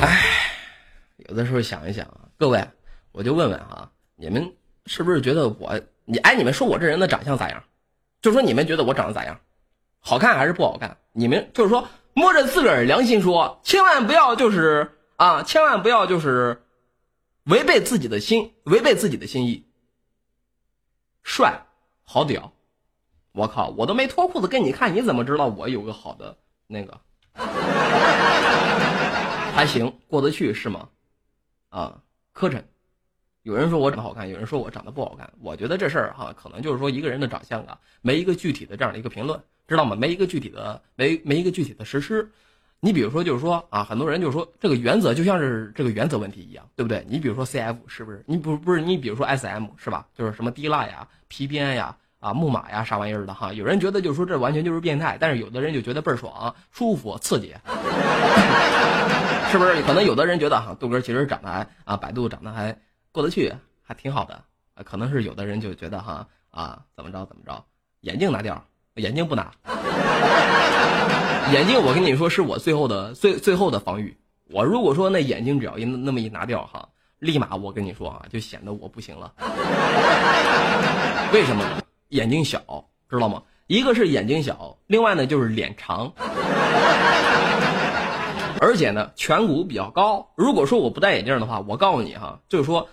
[0.00, 0.22] 哎，
[1.28, 2.66] 有的时候想一想啊，各位，
[3.12, 3.86] 我就问问啊，
[4.16, 4.50] 你们
[4.92, 7.62] 是不是觉得我你哎，你们说我这人的长相咋样？
[8.20, 9.40] 就说你们觉得我长得咋样？
[10.00, 10.96] 好看还是不好看？
[11.12, 16.64] 你们就是说摸着自个儿良心说，千万不要就是啊，千万不要就是
[17.44, 19.64] 违背自己的心，违背自己的心意。
[21.22, 21.66] 帅，
[22.02, 22.52] 好屌！
[23.30, 26.36] 我靠，我都没脱裤子给你看，你怎么知道我有个好的
[26.66, 27.00] 那个？
[29.54, 30.88] 还行，过得去是吗？
[31.68, 32.64] 啊，磕碜。
[33.42, 35.28] 有人说我长得好看，有人说我长得不好看。
[35.40, 39.96] 我觉得这事儿哈，可能就是说一个人的长相啊，没一个具体的这样的一个评论，知道吗？
[39.96, 42.30] 没一个具体的，没没一个具体的实施。
[42.80, 47.04] 你比如说，就是说啊，很多人就是说这个原则就像是这个原则问题一样，对不对？
[47.08, 48.22] 你比如说 C F 是不是？
[48.26, 50.06] 你不不是你比如说 S M 是吧？
[50.14, 53.52] 就是什么滴蜡呀、皮鞭呀、啊木马呀啥玩意儿的哈？
[53.54, 57.54] 有人觉得就是说这完全就是变态，但是有的人就觉得倍儿爽、舒服、刺激，
[59.50, 59.82] 是不是？
[59.82, 62.74] 可能有的人觉得哈，杜哥其实长得还啊，百度长得还
[63.12, 63.52] 过得去，
[63.82, 64.44] 还挺好的。
[64.84, 67.64] 可能是有的人就觉得哈啊，怎么着怎么着，
[68.00, 69.52] 眼镜拿掉，眼镜不拿。
[71.52, 74.16] 眼镜，我跟你说，是我最后的最最后的防御。
[74.52, 76.88] 我如果说那眼睛只要一那么一拿掉哈，
[77.18, 79.32] 立马我跟你说啊，就显得我不行了。
[81.32, 81.82] 为什么呢？
[82.08, 82.60] 眼睛小，
[83.08, 83.42] 知道吗？
[83.66, 86.12] 一个是眼睛小，另外呢就是脸长，
[88.60, 90.30] 而且呢颧骨比较高。
[90.36, 92.88] 如果说我不戴眼镜的话，我告诉你哈，就是说，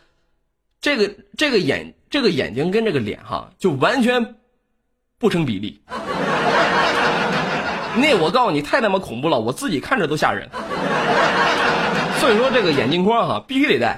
[0.80, 4.36] 这个这个眼这个眼睛跟这个脸哈，就完全
[5.18, 5.82] 不成比例。
[7.96, 10.50] 那我告诉你，太他妈恐怖了，我自己看着都吓人。
[12.20, 13.98] 所以说这个眼镜框哈，必须得戴。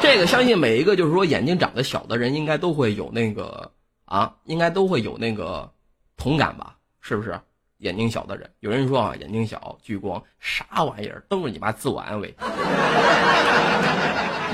[0.00, 3.72] 这个相信每一个就是说眼睛长得小的人，应该都会有那个
[4.04, 5.68] 啊，应该都会有那个
[6.16, 6.76] 同感吧？
[7.00, 7.40] 是不是？
[7.78, 12.34] 眼睛小的人，有人说啊，眼睛小聚光啥玩意儿，都是你妈自我安慰。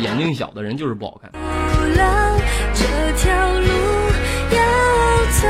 [0.00, 1.30] 眼睛小的人就是不好看。
[2.74, 2.84] 这
[3.18, 3.68] 条路
[4.50, 4.58] 要
[5.40, 5.46] 走。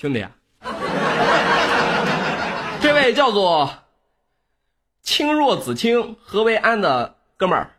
[0.00, 0.24] 兄弟，
[2.80, 3.70] 这位叫做
[5.02, 7.72] 青若子清何为安的哥们儿，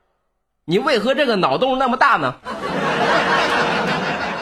[0.65, 2.35] 你为何这个脑洞那么大呢？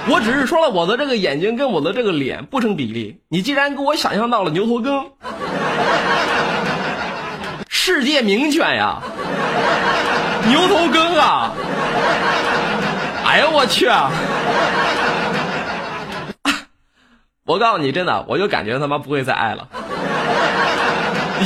[0.10, 5.12] 我只是说了我的这个眼睛跟我的这个脸不成比例，你竟然给我想象到了牛头梗，
[7.70, 9.02] 世界名犬呀，
[10.50, 11.54] 牛头梗啊！
[13.24, 13.88] 哎呦我去！
[17.50, 19.68] 我告诉你，真的，我就感觉他妈不会再爱了。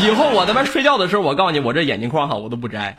[0.04, 2.98] 以后我他妈睡觉的时候，我告诉你，我这眼镜框哈，我都不摘。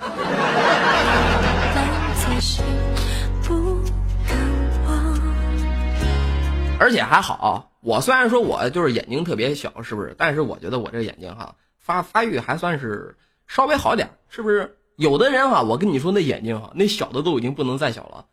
[6.80, 10.14] 而且还好，我虽然说我就是眼睛特别小，是不是？
[10.16, 13.14] 但是我觉得我这眼睛哈，发发育还算是
[13.46, 14.78] 稍微好点，是不是？
[14.96, 18.24] 有的人哈，我跟你说那眼睛哈，那小的都已经不能再小了。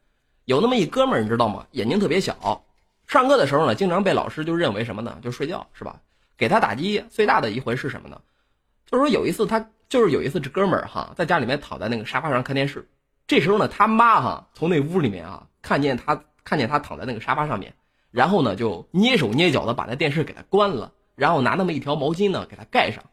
[0.45, 1.65] 有那么一哥们儿，你知道吗？
[1.71, 2.63] 眼睛特别小，
[3.11, 5.17] 上课的时候呢，经常被老师就认为什么呢？
[5.21, 5.99] 就睡觉，是吧？
[6.37, 8.17] 给他打击最大的一回是什么呢？
[8.89, 12.87] 就是说有一次他就是有一次这哥们儿哈，在家里面躺在那个沙发上看电视，
[13.27, 17.73] 这时候呢，他妈哈从那屋里面啊看见他看见他躺在那个沙发上面。
[18.11, 23.03] 然后呢，就捏手捏脚的把那电视给他关了，然后拿那么一条毛巾呢给他盖上，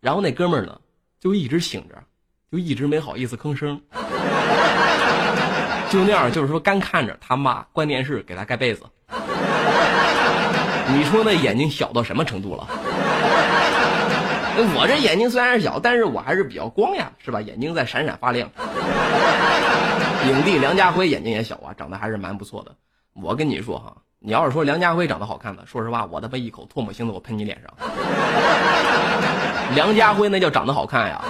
[0.00, 0.80] 然后那哥们儿呢
[1.20, 2.02] 就一直醒着，
[2.50, 3.80] 就一直没好意思吭声，
[5.88, 8.82] 就那样就是说干看着他妈关电视给他盖被子。
[10.94, 12.66] 你说那眼睛小到什么程度了？
[14.74, 17.40] 我这眼睛虽然是小，但是我还是比较光呀，是吧？
[17.40, 18.48] 眼睛在闪闪发亮。
[20.28, 22.72] 影帝梁家辉眼睛也小啊，长得还是蛮不错的。
[23.14, 23.94] 我跟你说哈。
[24.18, 27.70] 你要是说梁家辉长得好看的，说实话，我他妈一口唾沫星子我喷你脸上。
[29.76, 31.22] 梁家辉那叫长得好看呀。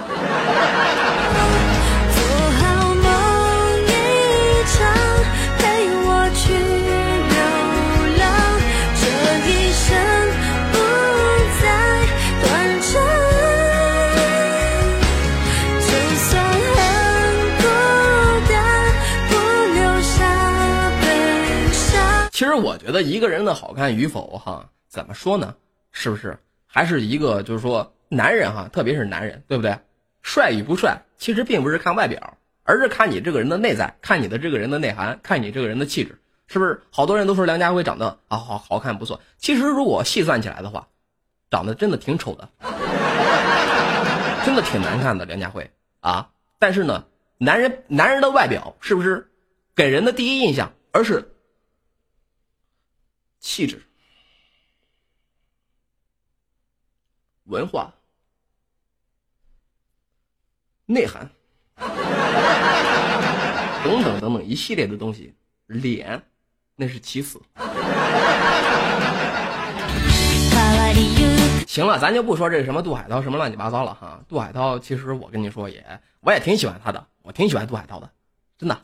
[22.37, 25.55] 其实我觉得一个人的好看与否，哈，怎么说呢？
[25.91, 29.75] 是不是还是一个就是说男人哈，特别是男人，对不对？
[30.21, 36.79] 帅与不帅，其实并不是看外表，而是看你这个人的内在，看你的这个人的内涵，看你这个人的气质，是不是？
[36.91, 40.89] 好多人都说梁家辉长得啊好好看不错，其实如果细算起来的话，
[41.49, 42.47] 长得真的挺丑的，
[44.45, 45.71] 真的挺难看的梁家辉
[46.01, 46.29] 啊。
[46.59, 47.05] 但是呢，
[47.39, 49.27] 男人男人的外表是不是
[49.75, 51.31] 给人的第一印象，而是？
[53.39, 53.81] 气质、
[57.45, 57.93] 文化、
[60.85, 61.29] 内涵
[63.83, 65.33] 等等等等一系列的东西，
[65.67, 66.21] 脸
[66.75, 67.41] 那是其次。
[71.67, 74.19] 行了，咱就不说这什么杜海涛什么乱七八糟了哈。
[74.27, 78.11] 杜海涛其实我跟你说也，我也挺喜欢他的，我挺喜欢杜海涛的，
[78.57, 78.81] 真的。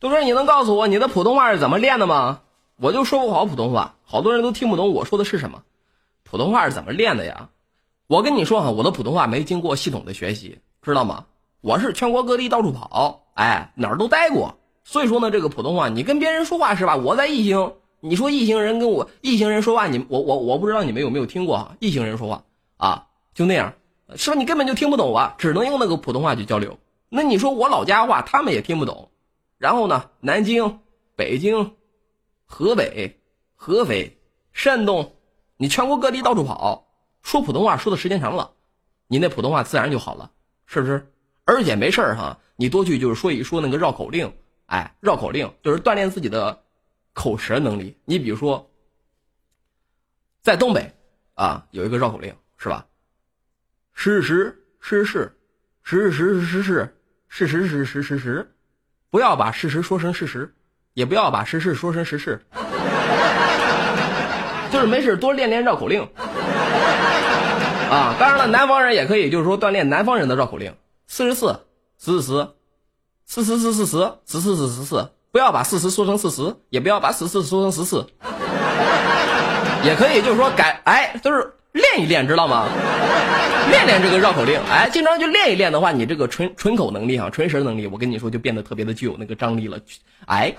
[0.00, 2.40] 都说，你能告诉我你的普通话是怎么练的吗？
[2.76, 5.62] 我就说不好普通话，好多人都听不懂我说的是什么。
[6.24, 7.48] 普通话是怎么练的呀？
[8.06, 11.24] 我跟你说哈，我的普通话没经过系统的学习，知道吗？
[11.62, 14.58] 我是全国各地到处跑，哎，哪儿都待过。
[14.84, 16.96] 所以说呢，这个普通话，你跟别人说话是吧？
[16.96, 17.72] 我在异性，
[18.06, 21.74] 你说异性人跟我异性人说话，你我我我不知道你们有没有听过哈？
[21.80, 22.44] 异性人说话
[22.76, 23.72] 啊，就那样，
[24.14, 24.36] 是吧？
[24.36, 26.78] 你根本就听不懂啊，只能用那个普通话去交流。
[27.08, 29.08] 那你说我老家话，他们也听不懂。
[29.56, 30.80] 然后呢，南京、
[31.16, 31.76] 北京、
[32.44, 33.18] 河北、
[33.54, 34.18] 合肥、
[34.52, 35.14] 山东，
[35.56, 36.86] 你全国各地到处跑，
[37.22, 38.50] 说普通话说的时间长了，
[39.06, 40.30] 你那普通话自然就好了，
[40.66, 41.10] 是不是？
[41.46, 44.30] 而且没事儿哈，你多去就是说一说那个绕口令。
[44.66, 46.63] 哎，绕口令就是锻炼自己的
[47.14, 47.96] 口舌能力。
[48.04, 48.70] 你比如说，
[50.42, 50.92] 在东北
[51.32, 52.84] 啊，有一个绕口令，是吧？
[53.94, 55.34] 事实事实
[55.82, 56.94] 事实事实
[57.28, 58.54] 事实事实事实，
[59.08, 60.52] 不要把事实说成事实，
[60.92, 62.44] 也不要把事实说成实事。
[64.70, 66.02] 就是没事多练练绕口令
[67.90, 68.16] 啊。
[68.18, 70.76] 当然了，南方人也可以，就是说锻炼南方人的绕口令。
[71.06, 71.58] 四十四，
[71.96, 72.54] 四十四。
[73.26, 73.96] 四十四四十
[74.26, 78.06] 四四四四四，不要把四十说成四十，也不要把十四说成十四，
[79.82, 82.68] 也可以就是说改，哎，就是练一练，知道吗？
[83.68, 89.76] 练练这个绕口令，哎，经常去练一练的话，你这个纯纯口能力啊，纯舌能力，我跟你说就变得特别的具有那个张力了，
[90.26, 90.54] 哎。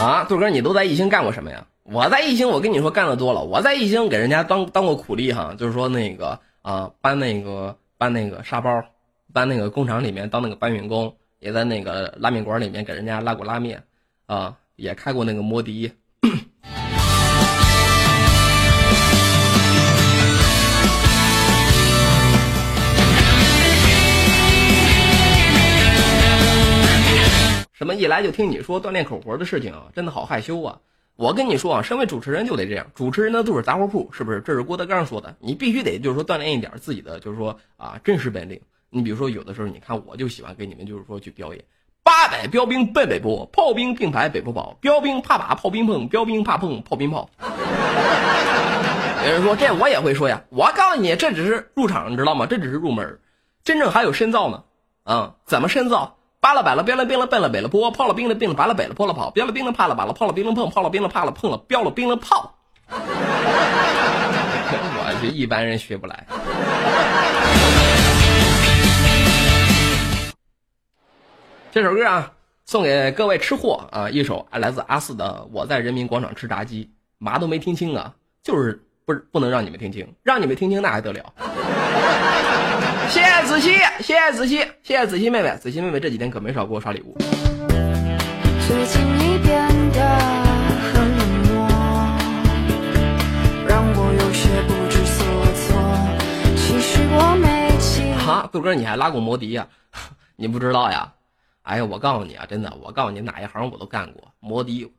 [0.00, 1.62] 啊，杜哥，你都在艺兴干过什么呀？
[1.88, 3.44] 我在艺兴，我跟你说干的多了。
[3.44, 8.68] 我在艺兴给人家当当过苦力哈，就是说那个啊，搬那个搬那个沙包，
[9.32, 13.84] 搬那个工厂里面当那个搬运工，也在那个拉面馆里面给人家拉过拉面，
[14.26, 15.92] 啊，也开过那个摩的。
[27.72, 30.80] 什么一来就听你说锻炼口活的事情，真的好害羞啊！
[31.16, 34.40] 我跟你说啊，身为主持人就得这样，主持人的都是杂货铺，是不是？
[34.42, 38.60] 这是郭德纲说的，你必须得就是说锻炼一点自己的，就是说啊真实本领。
[38.90, 41.64] 你比如说有的时候，你看我就喜欢给你们就是说去表演，
[42.02, 47.30] 八百标兵奔北坡，炮兵并排北坡跑，标兵怕把炮兵碰，标兵怕碰炮兵炮。
[49.24, 52.44] 有人说这我也会说呀，我告诉你，这只是入场，你知道吗？
[52.44, 53.18] 这只是入门，
[53.64, 54.62] 真正还有深造呢。
[55.02, 56.15] 啊，怎么深造？
[56.46, 62.54] 扒了摆了，标了兵了，奔了北了坡，炮了兵了，兵了拔了北了，坡了跑，标了兵了，怕了把了，炮了兵了碰，炮了兵了怕了碰了，标了兵了炮。
[62.88, 62.94] 我
[65.20, 66.24] 去，一般人学不来。
[71.72, 72.30] 这首歌啊，
[72.64, 76.84] 送给各位吃货啊，一首来自阿四的《我在人民广场吃炸鸡》，
[77.18, 81.34] 嘛都没听清啊，就是不不能让你们听清，让你们听清那还得了。
[83.08, 87.16] 谢谢子熙，谢谢子熙，谢谢子熙妹妹，子熙妹妹这几天可没少给我刷礼物。
[88.66, 90.18] 最近你变得
[90.92, 91.68] 很冷漠，
[93.68, 95.78] 让我有些不知所措。
[96.56, 98.12] 其实我没记。
[98.24, 99.68] 哈，豆哥你还拉过摩的呀？
[100.34, 101.12] 你不知道呀？
[101.62, 104.32] 哎呀，我告诉你啊，真的，我告诉你哪一行我都干过。
[104.40, 104.92] 摩的，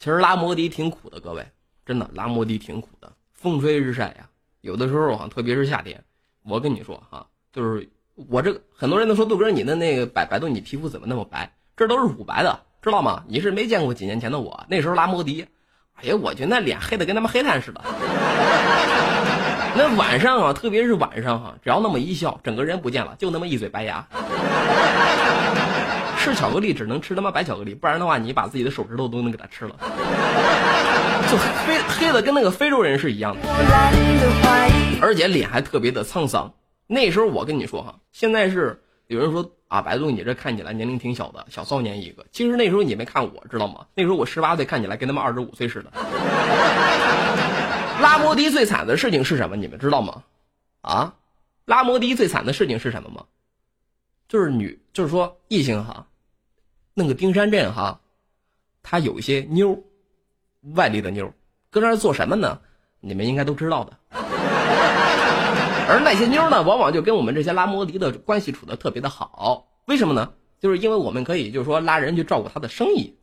[0.00, 1.46] 其实拉摩的挺苦的，各位，
[1.86, 4.28] 真的拉摩的挺苦的，风吹日晒呀，
[4.62, 6.02] 有的时候啊，特别是夏天。
[6.44, 11.52] 我跟你说哈，就是我这个很多人都说杜哥你的那个百百度你皮肤怎么那么白？
[11.76, 13.24] 这都是乳白的，知道吗？
[13.28, 15.46] 你是没见过几年前的我，那时候拉摩的，
[15.94, 17.80] 哎呀，我觉得那脸黑的跟他妈黑炭似的。
[19.76, 24.06] 那晚上啊，特别是晚上哈，只要那么一笑，整个人不见了，就那么一嘴白牙。
[26.18, 29.74] 吃巧克力只能吃他妈白巧克力，不然的话，你把自己的手指头都能给他吃了。
[31.30, 33.42] 就黑黑的跟那个非洲人是一样的，
[35.00, 36.52] 而且脸还特别的沧桑。
[36.86, 42.24] 那时候我跟你说哈，现在是有人说啊，白度你这看起来年龄挺小的，小少年一个。
[42.32, 43.86] 其实那时候你没看我知道吗？
[43.94, 45.90] 那时候我十八岁，看起来跟他们二十五岁似的。
[48.00, 49.56] 拉摩的最惨的事情是什么？
[49.56, 50.22] 你们知道吗？
[50.80, 51.14] 啊，
[51.64, 53.24] 拉摩的最惨的事情是什么吗？
[54.28, 56.06] 就是女，就是说异性哈，
[56.94, 58.00] 那个丁山镇哈，
[58.82, 59.82] 他有一些妞。
[60.74, 61.32] 外地的妞，
[61.70, 62.60] 搁那儿做什么呢？
[63.00, 63.96] 你们应该都知道的。
[65.90, 69.66] 而那些妞呢，往往就跟我们这些拉摩的的关系处的特别的好。
[69.86, 70.32] 为什么呢？
[70.60, 73.18] 就是因为我们可以，就是说拉人去照顾他的生意。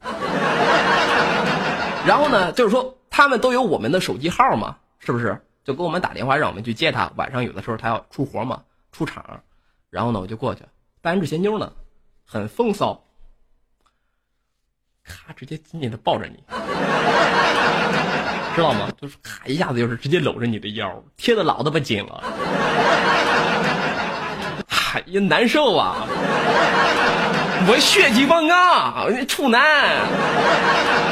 [2.06, 5.42] 然后呢，就是说他们都有我们的手机号嘛，是不是？
[5.64, 7.12] 就给我们打电话，让我们去接他。
[7.16, 9.42] 晚上有的时候他要出活嘛，出场，
[9.90, 10.64] 然后呢，我就过去。
[11.02, 11.72] 但这些妞呢，
[12.26, 13.04] 很风骚。
[15.04, 16.44] 咔，直接紧紧的抱着你，
[18.58, 18.90] 知道吗？
[19.00, 22.24] 就是咔一下子，就是直接搂着你的腰，贴的老他妈紧了，
[24.96, 26.08] 哎呀，难受啊！
[27.70, 29.62] 我血气方刚，处男，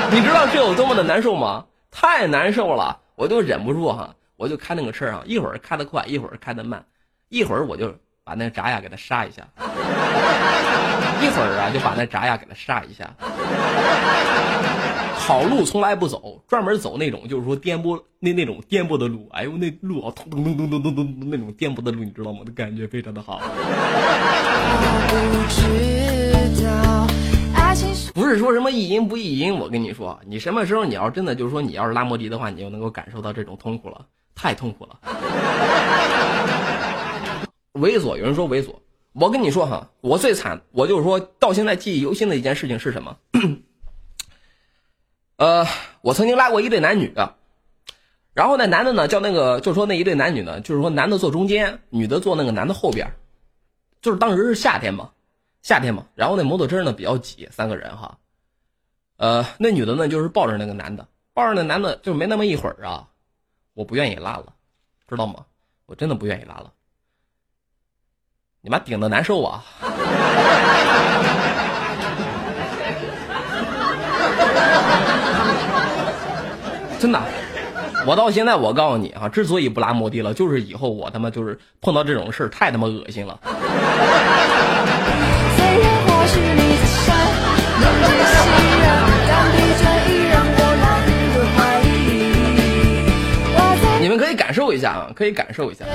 [0.09, 1.63] 你知道这有多么的难受吗？
[1.91, 6.83] 太难受了，我就忍不住哈，我就开那个车啊，一会儿开得快，一会儿开得慢，
[7.29, 7.93] 一会儿我就
[8.23, 9.43] 把那个闸牙给他刹一下。
[11.21, 13.07] 一会儿啊，就把那闸牙给他刹一下。
[15.17, 19.27] 好路从来不走，专门走那种就是说颠簸那那种颠簸的路。
[19.31, 22.39] 哎呦，那路啊，咚咚咚咚咚咚咚那种颠簸的路，你知道吗？
[22.45, 23.41] 那感觉非常的好。
[28.13, 34.05] 不是说什么意淫不意淫，我跟你说，你什么时候你要真的就是说你要是拉摩的的话，你就能够感受到这种痛苦了，
[34.35, 34.99] 太痛苦了。
[37.73, 38.69] 猥琐，有人说猥琐。
[39.13, 43.15] 我跟你说哈，我最惨，我就是说到现在记忆犹新的一件事情是什么？
[45.37, 45.65] 呃，
[46.01, 47.13] 我曾经拉过一对男女，
[48.33, 53.13] 然后那男的呢叫那个，就是说那一对男女呢，就是说男的坐中间，女的坐那个男的后边，
[54.01, 55.11] 就是当时是夏天嘛，
[55.61, 58.17] 夏天嘛，然后那摩托车呢比较挤，三个人哈，
[59.17, 63.07] 呃，那女的呢就是抱着那个男的，抱着那男的就没那么一会儿啊，
[63.73, 64.53] 我不愿意拉了，
[65.09, 65.45] 知道吗？
[65.85, 66.71] 我真的不愿意拉了。
[68.61, 69.63] 你妈顶的难受啊！
[77.05, 77.21] 真的，
[78.07, 83.39] 我到现在我告诉你啊，之所以不拉摩的了，就是以后我他妈就是碰到这种事儿太他妈恶心了。
[94.01, 95.85] 你们可以感受一下啊，可以感受一下。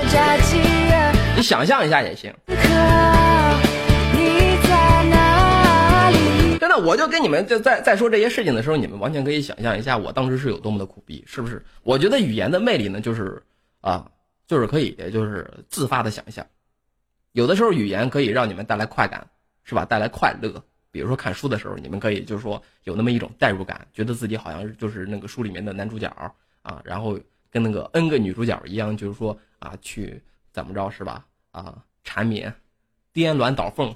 [1.35, 2.33] 你想象一下也行。
[6.71, 11.61] 那，我就跟你们在在在说这些事情的时候，你们完全可以想象一下我当时是有多么的苦逼，是不是？
[11.83, 13.43] 我觉得语言的魅力呢，就是
[13.81, 14.09] 啊，
[14.47, 16.47] 就是可以，就是自发的想象。
[17.33, 19.27] 有的时候语言可以让你们带来快感，
[19.65, 19.83] 是吧？
[19.83, 26.07] 带来快乐，比如说看书的时候，你们可以就是说有那么一种代入感，觉得自己好像就是那个书里面的男主角
[26.61, 27.19] 啊，然后
[27.49, 30.21] 跟那个 N 个女主角一样，就是说啊，去
[30.53, 31.25] 怎么着是吧？
[31.51, 32.53] 啊，缠绵、
[33.11, 33.93] 颠鸾倒凤，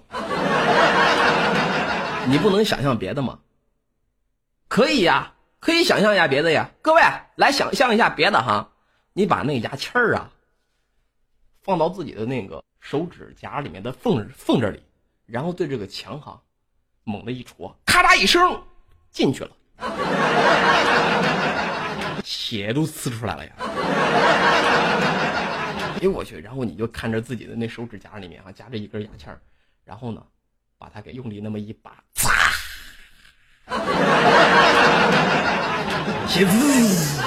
[2.27, 3.39] 你不能想象别的吗？
[4.67, 6.71] 可以呀，可以想象一下别的呀。
[6.81, 7.01] 各位
[7.35, 8.71] 来想象一下别的哈，
[9.13, 10.31] 你把那牙签儿啊
[11.63, 14.81] 放到自己的那个手指甲里面的缝缝这里，
[15.25, 16.41] 然后对这个墙哈。
[17.07, 18.59] 猛地一戳，咔嚓一声，
[19.11, 19.51] 进去了，
[22.23, 23.51] 血都呲出来了呀！
[25.97, 26.39] 哎呦我去！
[26.39, 29.39] 然后你就看着自己的那手指甲里面啊，夹着一根牙签
[29.83, 30.25] 然后呢，
[30.77, 32.31] 把它给用力那么一拔，擦，
[36.27, 37.21] 血滋！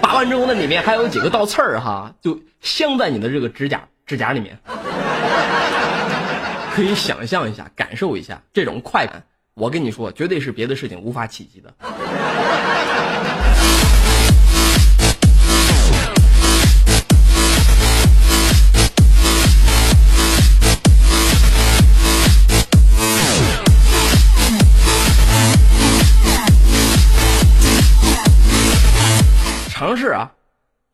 [0.00, 4.58] 拔完之后，那里面还有几个倒刺儿哈，就镶在你的这个指甲指甲里面。
[6.74, 9.24] 可以想象一下，感受一下这种快感。
[9.54, 11.74] 我跟你说，绝对是别的事情无法企及的。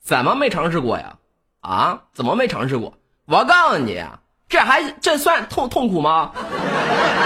[0.05, 1.17] 怎么没尝试过呀？
[1.61, 2.03] 啊？
[2.13, 2.93] 怎么没尝试过？
[3.25, 4.05] 我告诉你！
[4.47, 6.31] 这还这算痛痛苦吗？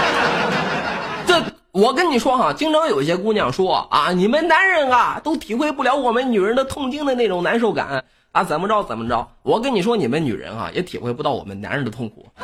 [1.27, 9.27] 这我跟你说哈，经常有些姑娘说啊，你们男人啊都体会不了我们女人的痛经的那种难受感啊，怎么着怎么着？
[9.43, 12.25] 我跟你说，你们女人啊也体会不到我们男人的痛苦。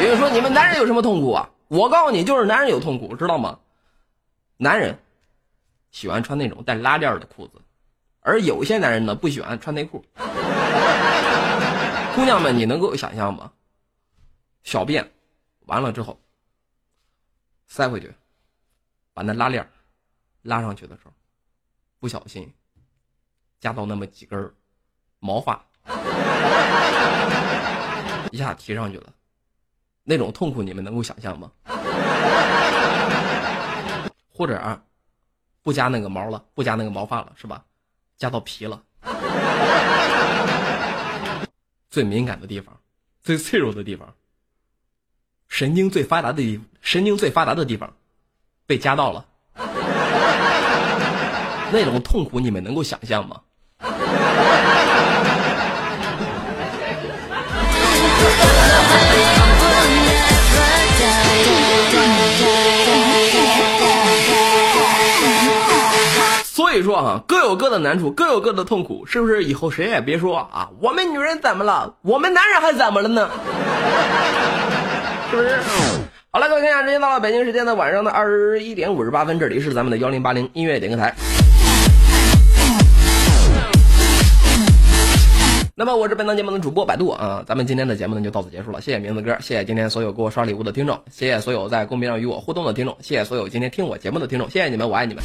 [0.00, 1.48] 比如说，你们男人有什么痛苦啊？
[1.68, 3.56] 我告诉你，就是男人有痛苦，知道吗？
[4.56, 4.98] 男人
[5.92, 7.52] 喜欢穿那种带拉链的裤子，
[8.24, 10.02] 而有些男人呢不喜欢穿内裤。
[12.14, 13.52] 姑娘们，你能够想象吗？
[14.62, 15.06] 小便
[15.66, 16.18] 完了之后，
[17.66, 18.10] 塞回去，
[19.12, 19.68] 把那拉链
[20.40, 21.12] 拉上去的时候，
[22.00, 22.50] 不小心
[23.60, 24.50] 夹到那么几根
[25.18, 25.62] 毛发，
[28.30, 29.12] 一下提上去了，
[30.02, 31.52] 那种痛苦你们能够想象吗？
[34.32, 34.82] 或者啊，
[35.62, 37.62] 不加那个毛了，不加那个毛发了，是吧？
[38.24, 38.80] 夹到皮了。
[41.90, 42.74] 最敏感的地方，
[43.22, 44.14] 最脆弱的地方，
[45.46, 47.94] 神经最发达的地，神经最发达的地方，
[48.64, 49.26] 被夹到了，
[51.70, 53.42] 那种痛苦你们能够想象吗？
[66.74, 69.44] 所以说啊，各有各的难处，各有各的痛苦，是不是？
[69.44, 71.94] 以后谁也别说啊，我们女人怎么了？
[72.02, 73.30] 我们男人还怎么了呢？
[75.30, 75.56] 是不是？
[76.32, 81.14] 好了，各位听友，时间到了北京时间的晚上的二十一点五十八分，这里是咱们的幺零八零音乐点歌台。
[85.76, 95.24] 那么我是本档节目的主播百度啊，咱们今天的节目呢就到此结束了，谢谢名字哥，谢谢今天所有给我刷礼物的听众，谢谢所有在公屏上与我互动的听众，谢谢所有今天听我节目的听众，谢谢你们，我爱你们。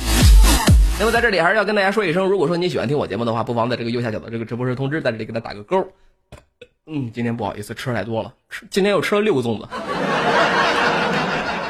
[1.00, 5.88] 那么在这里还是要跟大家说一声，如果说你喜欢听我节目的话，不妨在这个右下角的这个直播室通知，在这里给他打个勾。
[6.88, 9.68] 嗯，今天不好意思，吃太多了，吃今天又吃了六个粽子，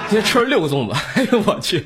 [0.07, 1.85] 今天吃了六个粽子，哎呦我去，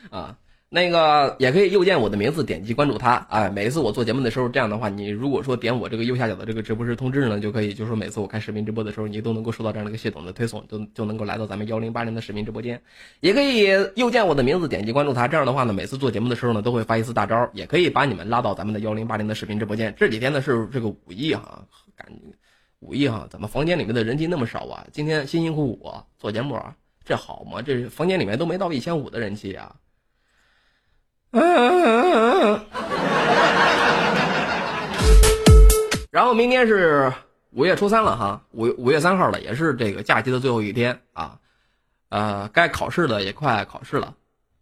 [0.12, 0.36] 啊。
[0.74, 3.16] 那个也可以右键我的名字，点击关注他。
[3.28, 12.80] 哎，每一次我做节目的时候，这样的话，你如果说点我这个右下角的这个直播室通知呢，就可以，就是说每次我开视频直播的时候，你都能够收到这样的一个系统的推送，就就能够来到咱们幺零八零的视频直播间。
[13.20, 13.66] 也可以
[13.96, 15.28] 右键我的名字，点击关注他。
[15.28, 19.94] 这样的话呢，每次做节目的时候呢，都会发一次大招，也可以把你们拉到咱们的幺零八零的视频直播间。
[19.94, 21.62] 这几天呢是这个五一哈，
[21.94, 22.10] 感
[22.80, 26.58] 五一哈，咱们房间里面的人气那么少啊，今天辛辛苦苦做节目，
[27.04, 27.60] 这好吗？
[27.60, 29.76] 这房间里面都没到一千五的人气啊。
[36.10, 37.10] 然后明天是
[37.52, 41.38] 五月初三了哈，五五月三号了，也是这个假期的最后一天啊，
[42.10, 44.12] 呃，该考试的也快考试了，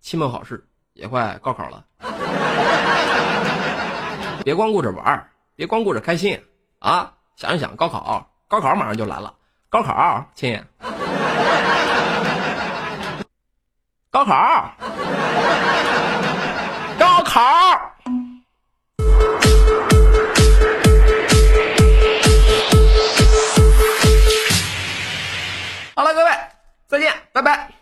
[0.01, 1.85] 期末考试也快高考了，
[4.45, 6.41] 别光顾着玩别光顾着开心
[6.79, 9.35] 啊，想一想高考，高考马上就来了，
[9.68, 10.62] 高考，亲，
[14.09, 14.73] 高考。
[17.33, 17.95] 好
[25.95, 26.31] 好了各位
[26.89, 27.80] 再见拜拜。